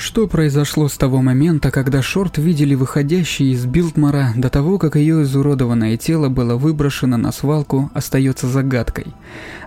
Что 0.00 0.26
произошло 0.26 0.88
с 0.88 0.96
того 0.96 1.20
момента, 1.20 1.70
когда 1.70 2.00
Шорт 2.00 2.38
видели 2.38 2.74
выходящей 2.74 3.52
из 3.52 3.66
Билтмара 3.66 4.32
до 4.34 4.48
того, 4.48 4.78
как 4.78 4.96
ее 4.96 5.24
изуродованное 5.24 5.98
тело 5.98 6.30
было 6.30 6.56
выброшено 6.56 7.18
на 7.18 7.32
свалку, 7.32 7.90
остается 7.92 8.48
загадкой. 8.48 9.08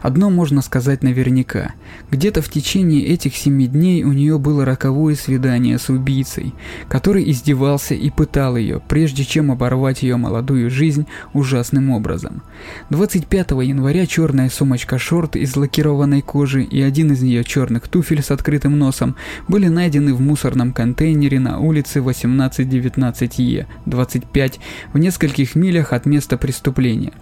Одно 0.01 0.31
можно 0.31 0.63
сказать 0.63 1.03
наверняка. 1.03 1.73
Где-то 2.09 2.41
в 2.41 2.49
течение 2.49 3.05
этих 3.05 3.37
семи 3.37 3.67
дней 3.67 4.03
у 4.03 4.11
нее 4.11 4.39
было 4.39 4.65
роковое 4.65 5.13
свидание 5.13 5.77
с 5.77 5.89
убийцей, 5.89 6.55
который 6.89 7.29
издевался 7.29 7.93
и 7.93 8.09
пытал 8.09 8.57
ее, 8.57 8.81
прежде 8.87 9.23
чем 9.25 9.51
оборвать 9.51 10.01
ее 10.01 10.17
молодую 10.17 10.71
жизнь 10.71 11.05
ужасным 11.33 11.91
образом. 11.91 12.41
25 12.89 13.51
января 13.51 14.07
черная 14.07 14.49
сумочка 14.49 14.97
Шорт 14.97 15.35
из 15.35 15.55
лакированной 15.55 16.23
кожи 16.23 16.63
и 16.63 16.81
один 16.81 17.11
из 17.11 17.21
ее 17.21 17.43
черных 17.43 17.87
туфель 17.87 18.23
с 18.23 18.31
открытым 18.31 18.79
носом 18.79 19.15
были 19.47 19.67
найдены 19.67 20.15
в 20.15 20.22
мусорном 20.23 20.73
контейнере 20.73 21.39
на 21.39 21.59
улице 21.59 21.99
1819Е, 21.99 23.65
25, 23.85 24.59
в 24.93 24.97
нескольких 24.97 25.55
милях 25.55 25.93
от 25.93 26.05
места 26.05 26.37
преступления. 26.37 27.13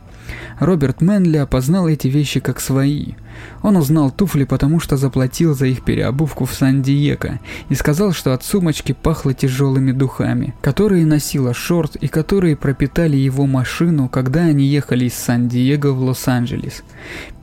Роберт 0.60 1.02
Мэнли 1.02 1.38
опознал 1.38 1.88
эти 1.88 2.08
вещи 2.08 2.40
как 2.40 2.60
свои. 2.60 3.14
Он 3.64 3.78
узнал 3.78 4.12
туфли, 4.12 4.44
потому 4.44 4.80
что 4.80 4.98
заплатил 4.98 5.54
за 5.54 5.68
их 5.68 5.84
переобувку 5.84 6.46
в 6.46 6.54
Сан-Диего 6.54 7.40
и 7.70 7.76
сказал, 7.76 8.12
что 8.12 8.34
от 8.34 8.44
сумочки 8.44 8.92
пахло 8.94 9.34
тяжелыми 9.34 9.92
духами, 9.92 10.54
которые 10.62 11.06
носила 11.06 11.54
Шорт 11.54 11.96
и 11.96 12.08
которые 12.08 12.56
пропитали 12.56 13.16
его 13.16 13.46
машину, 13.46 14.10
когда 14.10 14.42
они 14.42 14.66
ехали 14.66 15.06
из 15.06 15.14
Сан-Диего 15.14 15.92
в 15.92 16.02
Лос-Анджелес. 16.02 16.84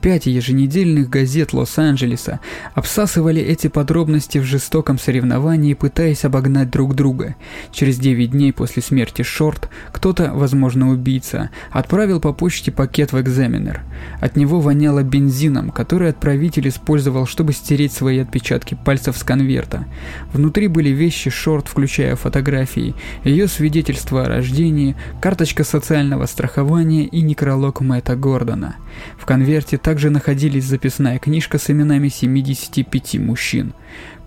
Пять 0.01 0.27
еженедельных 0.27 1.09
газет 1.09 1.51
Лос-Анджелеса 1.51 2.39
обсасывали 2.73 3.41
эти 3.41 3.67
подробности 3.67 4.37
в 4.37 4.43
жестоком 4.43 4.97
соревновании, 4.97 5.73
пытаясь 5.73 6.23
обогнать 6.23 6.69
друг 6.69 6.95
друга. 6.95 7.35
Через 7.71 7.97
9 7.97 8.31
дней 8.31 8.53
после 8.53 8.81
смерти 8.81 9.23
Шорт 9.23 9.69
кто-то, 9.91 10.31
возможно 10.33 10.89
убийца, 10.89 11.49
отправил 11.71 12.21
по 12.21 12.31
почте 12.31 12.68
пакет 12.69 13.13
в 13.13 13.19
экзаменер. 13.19 13.81
От 14.21 14.35
него 14.35 14.59
воняло 14.59 15.03
бензином, 15.03 15.71
который 15.71 16.09
отправитель 16.09 16.69
использовал, 16.69 17.25
чтобы 17.25 17.53
стереть 17.53 17.93
свои 17.93 18.19
отпечатки 18.19 18.77
пальцев 18.85 19.17
с 19.17 19.23
конверта. 19.23 19.85
Внутри 20.33 20.67
были 20.67 20.89
вещи 20.89 21.29
Шорт, 21.29 21.67
включая 21.67 22.15
фотографии, 22.15 22.95
ее 23.23 23.47
свидетельство 23.47 24.25
о 24.25 24.27
рождении, 24.27 24.95
карточка 25.21 25.63
социального 25.63 26.25
страхования 26.25 27.05
и 27.05 27.21
некролог 27.21 27.81
Мэтта 27.81 28.15
Гордона. 28.15 28.75
В 29.17 29.25
конверте 29.25 29.77
также 29.77 30.09
находились 30.09 30.65
записная 30.65 31.19
книжка 31.19 31.57
с 31.57 31.69
именами 31.69 32.09
75 32.09 33.19
мужчин. 33.19 33.73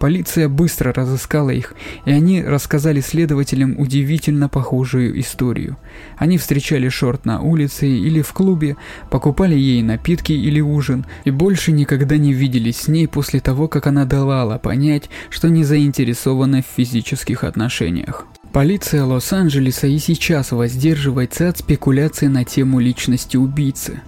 Полиция 0.02 0.48
быстро 0.48 0.92
разыскала 0.92 1.50
их, 1.50 1.76
и 2.06 2.10
они 2.10 2.42
рассказали 2.42 3.00
следователям 3.00 3.78
удивительно 3.78 4.48
похожую 4.48 5.20
историю. 5.20 5.76
Они 6.16 6.38
встречали 6.38 6.88
Шорт 6.88 7.24
на 7.24 7.40
улице 7.40 7.86
или 7.86 8.20
в 8.20 8.32
клубе, 8.32 8.74
покупали 9.10 9.54
ей 9.54 9.80
напитки 9.80 10.32
или 10.32 10.60
ужин, 10.60 11.06
и 11.22 11.30
больше 11.30 11.70
никогда 11.70 12.16
не 12.16 12.32
виделись 12.32 12.78
с 12.78 12.88
ней 12.88 13.06
после 13.06 13.38
того, 13.38 13.68
как 13.68 13.86
она 13.86 14.04
давала 14.04 14.58
понять, 14.58 15.08
что 15.30 15.48
не 15.48 15.62
заинтересована 15.62 16.62
в 16.62 16.76
физических 16.76 17.44
отношениях. 17.44 18.26
Полиция 18.52 19.04
Лос-Анджелеса 19.04 19.86
и 19.86 19.98
сейчас 19.98 20.50
воздерживается 20.50 21.48
от 21.48 21.58
спекуляций 21.58 22.26
на 22.26 22.44
тему 22.44 22.80
личности 22.80 23.36
убийцы. 23.36 24.02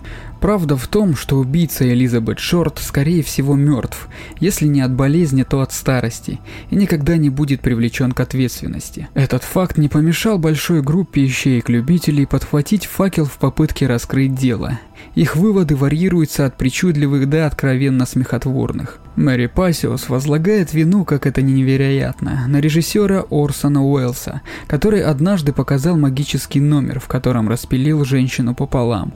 Правда 0.44 0.76
в 0.76 0.86
том, 0.88 1.16
что 1.16 1.38
убийца 1.38 1.90
Элизабет 1.90 2.38
Шорт 2.38 2.78
скорее 2.78 3.22
всего 3.22 3.54
мертв, 3.54 4.08
если 4.40 4.66
не 4.66 4.82
от 4.82 4.92
болезни, 4.92 5.42
то 5.42 5.62
от 5.62 5.72
старости, 5.72 6.38
и 6.68 6.76
никогда 6.76 7.16
не 7.16 7.30
будет 7.30 7.62
привлечен 7.62 8.12
к 8.12 8.20
ответственности. 8.20 9.08
Этот 9.14 9.42
факт 9.42 9.78
не 9.78 9.88
помешал 9.88 10.36
большой 10.36 10.82
группе 10.82 11.24
ищеек-любителей 11.24 12.26
подхватить 12.26 12.84
факел 12.84 13.24
в 13.24 13.38
попытке 13.38 13.86
раскрыть 13.86 14.34
дело. 14.34 14.78
Их 15.14 15.34
выводы 15.34 15.76
варьируются 15.76 16.44
от 16.44 16.58
причудливых 16.58 17.26
до 17.26 17.46
откровенно 17.46 18.04
смехотворных. 18.04 19.00
Мэри 19.16 19.46
Пасиос 19.46 20.08
возлагает 20.08 20.74
вину, 20.74 21.04
как 21.04 21.26
это 21.26 21.40
невероятно, 21.40 22.46
на 22.48 22.60
режиссера 22.60 23.24
Орсона 23.30 23.84
Уэллса, 23.84 24.40
который 24.66 25.02
однажды 25.02 25.52
показал 25.52 25.96
магический 25.96 26.58
номер, 26.58 26.98
в 26.98 27.06
котором 27.06 27.48
распилил 27.48 28.04
женщину 28.04 28.56
пополам. 28.56 29.14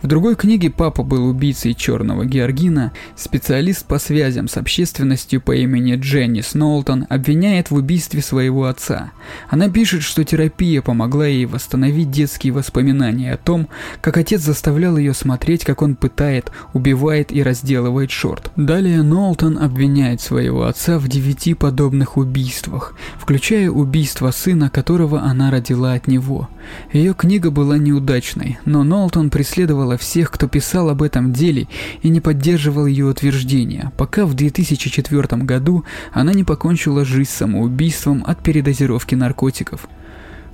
В 0.00 0.06
другой 0.06 0.36
книге 0.36 0.70
«Папа 0.70 1.02
был 1.02 1.26
убийцей 1.26 1.74
черного 1.74 2.24
Георгина» 2.24 2.92
специалист 3.16 3.84
по 3.86 3.98
связям 3.98 4.48
с 4.48 4.56
общественностью 4.56 5.40
по 5.40 5.54
имени 5.54 5.94
Дженни 5.94 6.40
Сноултон 6.40 7.06
обвиняет 7.08 7.70
в 7.70 7.74
убийстве 7.74 8.20
своего 8.20 8.66
отца. 8.66 9.12
Она 9.48 9.68
пишет, 9.68 10.02
что 10.02 10.24
терапия 10.24 10.82
помогла 10.82 11.26
ей 11.26 11.46
восстановить 11.46 12.10
детские 12.10 12.52
воспоминания 12.52 13.32
о 13.32 13.36
том, 13.36 13.68
как 14.00 14.16
отец 14.16 14.40
заставлял 14.40 14.96
ее 14.96 15.14
смотреть, 15.14 15.64
как 15.64 15.82
он 15.82 15.94
пытает, 15.94 16.50
убивает 16.72 17.30
и 17.32 17.42
разделывает 17.42 18.10
Шорт. 18.10 18.50
Далее 18.56 19.02
Ноул 19.02 19.31
Нолтон 19.32 19.56
обвиняет 19.56 20.20
своего 20.20 20.64
отца 20.64 20.98
в 20.98 21.08
девяти 21.08 21.54
подобных 21.54 22.18
убийствах, 22.18 22.94
включая 23.18 23.70
убийство 23.70 24.30
сына, 24.30 24.68
которого 24.68 25.22
она 25.22 25.50
родила 25.50 25.94
от 25.94 26.06
него. 26.06 26.50
Ее 26.92 27.14
книга 27.14 27.50
была 27.50 27.78
неудачной, 27.78 28.58
но 28.66 28.84
Нолтон 28.84 29.30
преследовала 29.30 29.96
всех, 29.96 30.30
кто 30.30 30.48
писал 30.48 30.90
об 30.90 31.00
этом 31.00 31.32
деле 31.32 31.66
и 32.02 32.10
не 32.10 32.20
поддерживал 32.20 32.84
ее 32.84 33.06
утверждения, 33.06 33.90
пока 33.96 34.26
в 34.26 34.34
2004 34.34 35.42
году 35.44 35.84
она 36.12 36.34
не 36.34 36.44
покончила 36.44 37.06
жизнь 37.06 37.30
самоубийством 37.30 38.24
от 38.26 38.42
передозировки 38.42 39.14
наркотиков. 39.14 39.88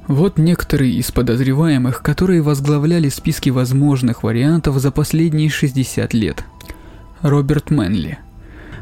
Вот 0.07 0.39
некоторые 0.39 0.93
из 0.93 1.11
подозреваемых, 1.11 2.01
которые 2.01 2.43
возглавляли 2.43 3.09
списки 3.09 3.51
возможных 3.51 4.23
вариантов 4.23 4.79
за 4.79 4.93
последние 4.93 5.51
60 5.51 6.15
лет. 6.15 6.45
Роберт 7.23 7.73
Мэнли. 7.73 8.19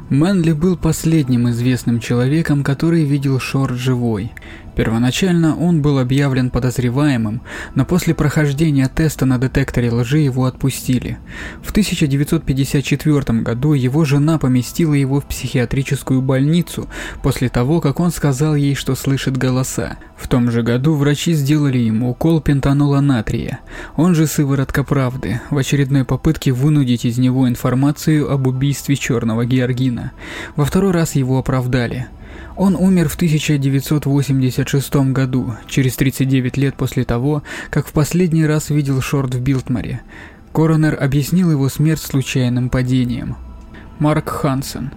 Мэнли 0.09 0.53
был 0.53 0.77
последним 0.77 1.51
известным 1.51 1.99
человеком, 1.99 2.63
который 2.63 3.03
видел 3.03 3.41
Шорт 3.41 3.75
живой. 3.75 4.31
Первоначально 4.77 5.57
он 5.57 5.81
был 5.81 5.99
объявлен 5.99 6.51
подозреваемым, 6.51 7.41
но 7.75 7.87
после 7.87 8.15
прохождения 8.15 8.89
теста 8.95 9.25
на 9.25 9.39
детекторе 9.39 9.91
лжи 9.91 10.19
его 10.19 10.45
отпустили. 10.45 11.19
В 11.63 11.71
1954 11.71 13.41
году 13.41 13.73
его 13.73 14.05
жена 14.05 14.39
поместила 14.39 14.93
его 14.93 15.21
в 15.21 15.25
психиатрическую 15.25 16.21
больницу 16.21 16.89
после 17.23 17.49
того, 17.49 17.81
как 17.81 18.01
он 18.01 18.11
сказал 18.11 18.55
ей, 18.55 18.75
что 18.75 18.95
слышит 18.95 19.39
голоса. 19.39 19.97
В 20.19 20.29
том 20.29 20.51
же 20.51 20.63
году 20.63 20.95
врачи 20.95 21.33
сделали 21.33 21.79
ему 21.79 22.11
укол 22.11 22.43
пентанола 22.43 23.01
натрия, 23.01 23.61
он 23.97 24.15
же 24.15 24.27
сыворотка 24.27 24.85
правды, 24.85 25.41
в 25.51 25.57
очередной 25.57 26.05
попытке 26.05 26.53
вынудить 26.53 27.07
из 27.07 27.17
него 27.17 27.49
информацию 27.49 28.31
об 28.31 28.47
убийстве 28.47 28.97
черного 28.97 29.47
Георгина. 29.47 30.13
Во 30.55 30.67
второй 30.67 30.93
раз 30.93 31.15
его 31.15 31.39
оправдали. 31.39 32.09
Он 32.57 32.75
умер 32.75 33.09
в 33.09 33.17
1986 33.17 34.95
году, 35.13 35.55
через 35.67 35.97
39 35.97 36.57
лет 36.57 36.75
после 36.75 37.05
того, 37.05 37.43
как 37.71 37.87
в 37.87 37.93
последний 37.93 38.47
раз 38.47 38.71
видел 38.71 39.01
Шорт 39.01 39.35
в 39.35 39.41
Билтморе. 39.41 40.03
Коронер 40.53 40.97
объяснил 40.99 41.51
его 41.51 41.69
смерть 41.69 42.01
случайным 42.01 42.71
падением. 42.71 43.37
Марк 43.99 44.31
Хансен 44.31 44.91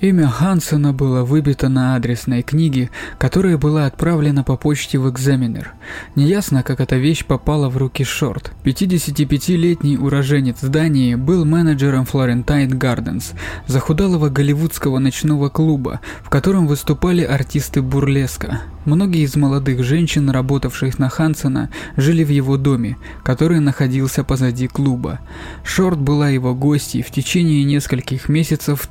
Имя 0.00 0.28
Хансена 0.28 0.92
было 0.92 1.24
выбито 1.24 1.68
на 1.68 1.96
адресной 1.96 2.42
книге, 2.42 2.90
которая 3.18 3.58
была 3.58 3.86
отправлена 3.86 4.44
по 4.44 4.56
почте 4.56 4.96
в 4.96 5.10
экзаменер. 5.10 5.72
Неясно, 6.14 6.62
как 6.62 6.80
эта 6.80 6.94
вещь 6.94 7.24
попала 7.24 7.68
в 7.68 7.76
руки 7.76 8.04
Шорт. 8.04 8.52
55-летний 8.62 9.96
уроженец 9.98 10.60
Дании 10.60 11.16
был 11.16 11.44
менеджером 11.44 12.04
Florentine 12.04 12.70
Gardens, 12.70 13.34
захудалого 13.66 14.28
голливудского 14.28 15.00
ночного 15.00 15.48
клуба, 15.48 16.00
в 16.22 16.30
котором 16.30 16.68
выступали 16.68 17.24
артисты 17.24 17.82
бурлеска. 17.82 18.62
Многие 18.84 19.24
из 19.24 19.34
молодых 19.36 19.82
женщин, 19.82 20.30
работавших 20.30 20.98
на 20.98 21.08
Хансена, 21.08 21.70
жили 21.96 22.22
в 22.22 22.30
его 22.30 22.56
доме, 22.56 22.96
который 23.24 23.58
находился 23.60 24.22
позади 24.22 24.68
клуба. 24.68 25.18
Шорт 25.64 25.98
была 25.98 26.30
его 26.30 26.54
гостьей 26.54 27.02
в 27.02 27.10
течение 27.10 27.64
нескольких 27.64 28.28
месяцев 28.28 28.80
в 28.80 28.86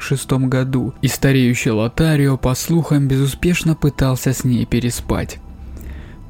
1946 0.00 0.48
году, 0.48 0.94
и 1.02 1.08
стареющий 1.08 1.70
Лотарио, 1.70 2.36
по 2.36 2.54
слухам, 2.54 3.06
безуспешно 3.06 3.74
пытался 3.74 4.32
с 4.32 4.44
ней 4.44 4.66
переспать. 4.66 5.38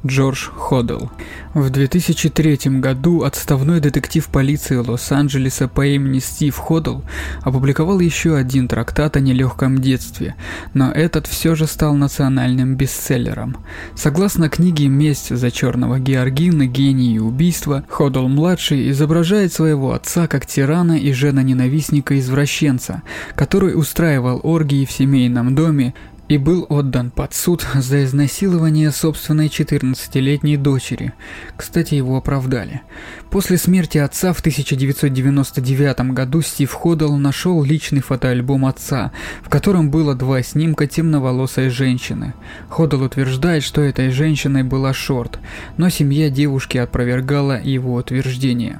Джордж 0.05 0.49
Ходл. 0.49 1.09
В 1.53 1.69
2003 1.69 2.79
году 2.79 3.23
отставной 3.23 3.79
детектив 3.79 4.25
полиции 4.27 4.77
Лос-Анджелеса 4.77 5.67
по 5.67 5.85
имени 5.85 6.19
Стив 6.19 6.55
Ходл 6.55 7.01
опубликовал 7.41 7.99
еще 7.99 8.35
один 8.35 8.67
трактат 8.67 9.17
о 9.17 9.19
нелегком 9.19 9.77
детстве, 9.77 10.35
но 10.73 10.91
этот 10.91 11.27
все 11.27 11.53
же 11.53 11.67
стал 11.67 11.93
национальным 11.95 12.75
бестселлером. 12.75 13.57
Согласно 13.95 14.49
книге 14.49 14.87
«Месть 14.87 15.35
за 15.35 15.51
черного 15.51 15.99
Георгина. 15.99 16.65
Гений 16.65 17.15
и 17.15 17.19
убийство», 17.19 17.83
Ходл-младший 17.87 18.89
изображает 18.89 19.53
своего 19.53 19.93
отца 19.93 20.27
как 20.27 20.45
тирана 20.47 20.97
и 20.97 21.11
жена-ненавистника-извращенца, 21.11 23.03
который 23.35 23.77
устраивал 23.77 24.39
оргии 24.43 24.85
в 24.85 24.91
семейном 24.91 25.53
доме 25.53 25.93
и 26.31 26.37
был 26.37 26.65
отдан 26.69 27.11
под 27.11 27.33
суд 27.33 27.67
за 27.73 28.05
изнасилование 28.05 28.91
собственной 28.91 29.47
14-летней 29.47 30.55
дочери. 30.55 31.11
Кстати, 31.57 31.95
его 31.95 32.15
оправдали. 32.15 32.83
После 33.29 33.57
смерти 33.57 33.97
отца 33.97 34.31
в 34.31 34.39
1999 34.39 35.99
году 36.13 36.41
Стив 36.41 36.71
Ходл 36.71 37.17
нашел 37.17 37.61
личный 37.61 37.99
фотоальбом 37.99 38.65
отца, 38.65 39.11
в 39.41 39.49
котором 39.49 39.91
было 39.91 40.15
два 40.15 40.41
снимка 40.41 40.87
темноволосой 40.87 41.67
женщины. 41.67 42.33
Ходл 42.69 43.03
утверждает, 43.03 43.63
что 43.63 43.81
этой 43.81 44.09
женщиной 44.11 44.63
была 44.63 44.93
Шорт, 44.93 45.37
но 45.75 45.89
семья 45.89 46.29
девушки 46.29 46.77
опровергала 46.77 47.61
его 47.61 47.95
утверждение. 47.95 48.79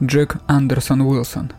Джек 0.00 0.36
Андерсон 0.46 1.00
Уилсон 1.00 1.50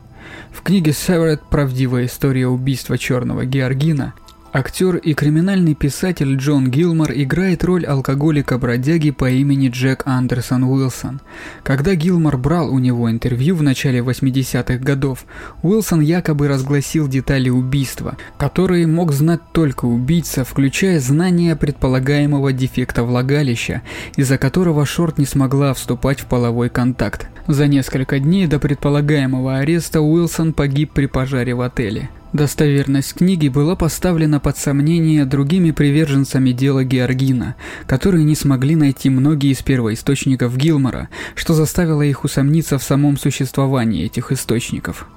в 0.53 0.61
книге 0.61 0.93
«Северет. 0.93 1.41
Правдивая 1.49 2.05
история 2.05 2.47
убийства 2.47 2.97
черного 2.97 3.43
Георгина» 3.43 4.13
Актер 4.55 4.97
и 4.97 5.15
криминальный 5.15 5.73
писатель 5.73 6.35
Джон 6.35 6.69
Гилмор 6.69 7.11
играет 7.11 7.63
роль 7.63 7.87
алкоголика-бродяги 7.87 9.09
по 9.09 9.27
имени 9.27 9.69
Джек 9.69 10.03
Андерсон 10.05 10.63
Уилсон. 10.63 11.21
Когда 11.63 11.95
Гилмор 11.95 12.37
брал 12.37 12.71
у 12.71 12.77
него 12.77 13.09
интервью 13.09 13.55
в 13.55 13.63
начале 13.63 14.01
80-х 14.01 14.77
годов, 14.77 15.25
Уилсон 15.63 16.01
якобы 16.01 16.47
разгласил 16.47 17.07
детали 17.07 17.49
убийства, 17.49 18.15
которые 18.37 18.85
мог 18.85 19.11
знать 19.11 19.41
только 19.53 19.85
убийца, 19.85 20.43
включая 20.43 20.99
знание 20.99 21.55
предполагаемого 21.55 22.53
дефекта 22.53 23.03
влагалища, 23.03 23.81
из-за 24.17 24.37
которого 24.37 24.85
Шорт 24.85 25.17
не 25.17 25.25
смогла 25.25 25.73
вступать 25.73 26.19
в 26.19 26.27
половой 26.27 26.69
контакт. 26.69 27.27
За 27.47 27.65
несколько 27.65 28.19
дней 28.19 28.45
до 28.45 28.59
предполагаемого 28.59 29.57
ареста 29.57 30.01
Уилсон 30.01 30.53
погиб 30.53 30.91
при 30.93 31.07
пожаре 31.07 31.55
в 31.55 31.61
отеле. 31.61 32.11
Достоверность 32.33 33.13
книги 33.13 33.47
была 33.47 33.75
поставлена 33.75 34.39
под 34.39 34.57
сомнение 34.57 35.23
другими 35.23 35.69
приверженцами 35.69 36.51
дела 36.51 36.83
Георгина, 36.83 37.55
которые 37.85 38.23
не 38.23 38.33
смогли 38.33 38.75
найти 38.75 39.11
многие 39.11 39.51
из 39.51 39.61
первоисточников 39.61 40.57
Гилмора, 40.57 41.09
что 41.35 41.53
заставило 41.53 42.01
их 42.01 42.23
усомниться 42.23 42.79
в 42.79 42.83
самом 42.83 43.17
существовании 43.17 44.05
этих 44.05 44.31
источников. 44.31 45.07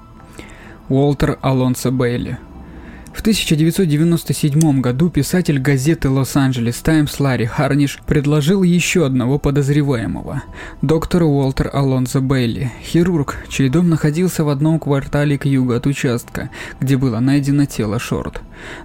Уолтер 0.89 1.39
Алонсо 1.41 1.89
Бейли 1.89 2.37
в 3.17 3.21
1997 3.21 4.79
году 4.79 5.09
писатель 5.09 5.57
газеты 5.57 6.07
«Лос-Анджелес 6.07 6.75
Таймс» 6.81 7.19
Ларри 7.19 7.47
Харниш 7.47 7.97
предложил 8.05 8.61
еще 8.61 9.07
одного 9.07 9.39
подозреваемого– 9.39 10.43
доктора 10.83 11.25
Уолтер 11.25 11.71
Алонзо 11.73 12.21
Бейли, 12.21 12.71
хирург, 12.83 13.37
чей 13.49 13.69
дом 13.69 13.89
находился 13.89 14.43
в 14.43 14.49
одном 14.49 14.79
квартале 14.79 15.39
к 15.39 15.45
югу 15.45 15.73
от 15.73 15.87
участка, 15.87 16.51
где 16.79 16.95
было 16.95 17.19
найдено 17.19 17.65
тело 17.65 17.97
Шорт. 17.97 18.41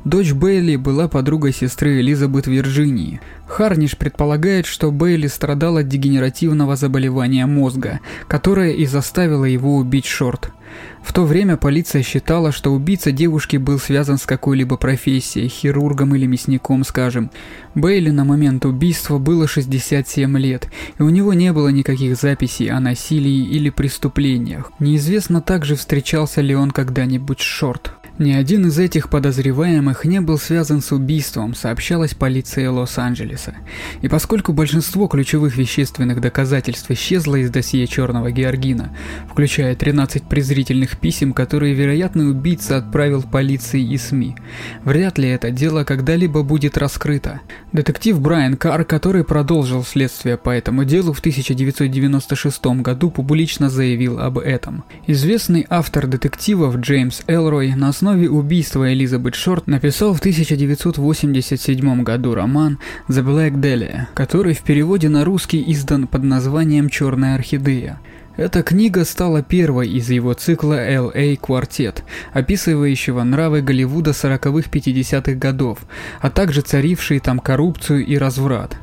Дочь 0.07 0.33
Бейли 0.33 0.77
была 0.77 1.09
подругой 1.09 1.53
сестры 1.53 2.01
Элизабет 2.01 2.47
Вирджинии. 2.47 3.21
Харниш 3.47 3.99
предполагает, 3.99 4.65
что 4.65 4.91
Бейли 4.91 5.27
страдал 5.27 5.77
от 5.77 5.89
дегенеративного 5.89 6.77
заболевания 6.77 7.45
мозга, 7.45 8.01
которое 8.29 8.73
и 8.73 8.87
заставило 8.87 9.45
его 9.45 9.77
убить 9.77 10.07
Шорт– 10.07 10.53
в 11.03 11.13
то 11.13 11.25
время 11.25 11.57
полиция 11.57 12.03
считала, 12.03 12.53
что 12.53 12.73
убийца 12.73 13.13
девушки 13.13 13.57
был 13.57 13.79
связан 13.79 14.19
с 14.19 14.27
какой-либо 14.27 14.77
профессией, 14.77 15.49
хирургом 15.49 16.15
или 16.15 16.27
мясником, 16.27 16.85
скажем. 16.85 17.31
Бейли 17.75 18.11
на 18.11 18.25
момент 18.25 18.65
убийства 18.65 19.19
было 19.19 19.49
67 19.49 20.39
лет, 20.39 20.69
и 20.99 21.03
у 21.03 21.11
него 21.11 21.35
не 21.35 21.53
было 21.53 21.69
никаких 21.69 22.17
записей 22.17 22.71
о 22.71 22.81
насилии 22.81 23.47
или 23.49 23.71
преступлениях. 23.71 24.73
Неизвестно 24.79 25.41
также, 25.41 25.77
встречался 25.77 26.41
ли 26.41 26.55
он 26.55 26.71
когда-нибудь 26.71 27.41
с 27.41 27.45
Шорт. 27.45 27.93
Ни 28.23 28.31
один 28.31 28.69
из 28.69 28.79
этих 28.79 29.09
подозреваемых 29.09 30.05
не 30.05 30.21
был 30.21 30.39
связан 30.39 30.81
с 30.81 30.93
убийством, 30.93 31.57
сообщалась 31.57 32.15
полиция 32.15 32.71
Лос-Анджелеса. 32.71 33.57
И 34.01 34.07
поскольку 34.07 34.53
большинство 34.53 35.09
ключевых 35.09 35.57
вещественных 35.57 36.21
доказательств 36.21 36.89
исчезло 36.93 37.35
из 37.35 37.51
досье 37.51 37.85
Черного 37.89 38.31
Георгина, 38.31 38.97
включая 39.29 39.75
13 39.75 40.23
презрительных 40.29 41.01
писем, 41.01 41.33
которые, 41.33 41.75
вероятно, 41.75 42.29
убийца 42.29 42.77
отправил 42.77 43.25
полиции 43.25 43.83
и 43.83 43.99
СМИ, 43.99 44.37
вряд 44.85 45.19
ли 45.19 45.29
это 45.29 45.51
дело 45.51 45.83
когда-либо 45.83 46.45
будет 46.45 46.79
раскрыто. 46.79 47.41
Детектив 47.73 48.21
Брайан 48.21 48.57
Карр, 48.57 48.85
который 48.85 49.25
продолжил 49.25 49.83
следствие 49.83 50.37
по 50.37 50.51
этому 50.51 50.85
делу 50.85 51.13
в 51.13 51.19
1996 51.19 52.67
году, 52.83 53.11
публично 53.11 53.69
заявил 53.69 54.21
об 54.21 54.39
этом. 54.39 54.85
Известный 55.09 55.67
автор 55.69 56.07
детективов 56.07 56.77
Джеймс 56.77 57.23
Элрой 57.27 57.75
на 57.75 57.89
основе 57.89 58.12
убийства 58.13 58.93
Элизабет 58.93 59.35
Шорт 59.35 59.67
написал 59.67 60.15
в 60.15 60.21
1987 60.21 62.03
году 62.03 62.35
роман 62.35 62.79
«The 63.09 63.25
Black 63.25 63.61
Dahlia», 63.61 64.07
который 64.15 64.55
в 64.55 64.63
переводе 64.63 65.09
на 65.09 65.25
русский 65.25 65.63
издан 65.73 66.07
под 66.07 66.23
названием 66.23 66.89
«Черная 66.89 67.35
орхидея». 67.35 68.01
Эта 68.37 68.63
книга 68.63 69.05
стала 69.05 69.43
первой 69.43 69.89
из 69.89 70.09
его 70.09 70.33
цикла 70.33 70.75
L.A. 70.75 71.37
Квартет, 71.37 72.03
описывающего 72.33 73.23
нравы 73.23 73.61
Голливуда 73.61 74.13
40-х-50-х 74.13 75.35
годов, 75.35 75.81
а 76.21 76.31
также 76.31 76.63
царившие 76.63 77.21
там 77.21 77.39
коррупцию 77.41 78.07
и 78.07 78.17
разврат. 78.17 78.79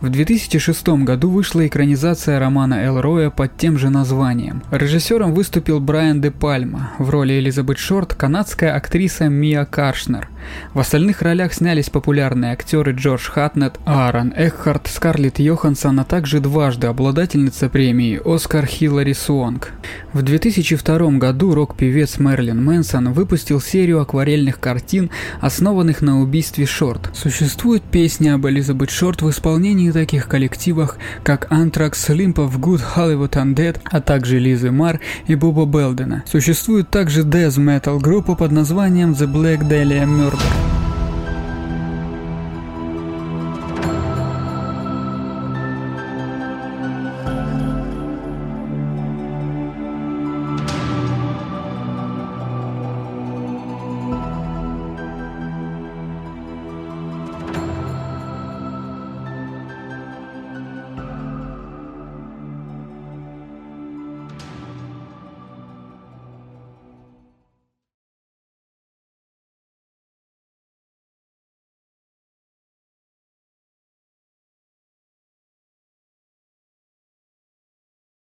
В 0.00 0.08
2006 0.08 0.88
году 1.04 1.30
вышла 1.30 1.66
экранизация 1.66 2.38
романа 2.38 2.84
Элроя 2.84 3.30
под 3.30 3.56
тем 3.56 3.78
же 3.78 3.90
названием. 3.90 4.62
Режиссером 4.70 5.32
выступил 5.34 5.80
Брайан 5.80 6.20
де 6.20 6.30
Пальма, 6.30 6.92
в 6.98 7.10
роли 7.10 7.34
Элизабет 7.34 7.78
Шорт 7.78 8.14
канадская 8.14 8.74
актриса 8.74 9.28
Мия 9.28 9.64
Каршнер. 9.64 10.28
В 10.74 10.80
остальных 10.80 11.22
ролях 11.22 11.54
снялись 11.54 11.90
популярные 11.90 12.52
актеры 12.52 12.92
Джордж 12.92 13.30
Хатнет, 13.30 13.78
Аарон 13.84 14.32
Экхарт, 14.36 14.88
Скарлетт 14.88 15.38
Йоханссон, 15.38 16.00
а 16.00 16.04
также 16.04 16.40
дважды 16.40 16.88
обладательница 16.88 17.68
премии 17.68 18.20
Оскар 18.24 18.66
Хиллари 18.66 19.12
Суонг. 19.12 19.70
В 20.12 20.22
2002 20.22 21.18
году 21.18 21.54
рок-певец 21.54 22.18
Мерлин 22.18 22.62
Мэнсон 22.64 23.12
выпустил 23.12 23.60
серию 23.60 24.00
акварельных 24.00 24.58
картин, 24.60 25.10
основанных 25.40 26.02
на 26.02 26.20
убийстве 26.20 26.66
Шорт. 26.66 27.10
Существует 27.14 27.82
песня 27.82 28.34
об 28.34 28.46
Элизабет 28.46 28.90
Шорт 28.90 29.22
в 29.22 29.30
исполнении 29.62 29.92
таких 29.92 30.26
коллективах, 30.26 30.98
как 31.22 31.46
Anthrax, 31.52 31.92
Limp 32.08 32.34
of 32.34 32.58
Good, 32.58 32.80
Hollywood 32.96 33.30
Undead, 33.30 33.78
а 33.84 34.00
также 34.00 34.40
Лизы 34.40 34.72
Мар 34.72 34.98
и 35.28 35.36
Боба 35.36 35.66
Белдена. 35.66 36.24
Существует 36.26 36.90
также 36.90 37.22
death 37.22 37.58
metal 37.58 38.00
группа 38.00 38.34
под 38.34 38.50
названием 38.50 39.12
The 39.12 39.32
Black 39.32 39.68
Dahlia 39.68 40.04
Murder. 40.04 40.40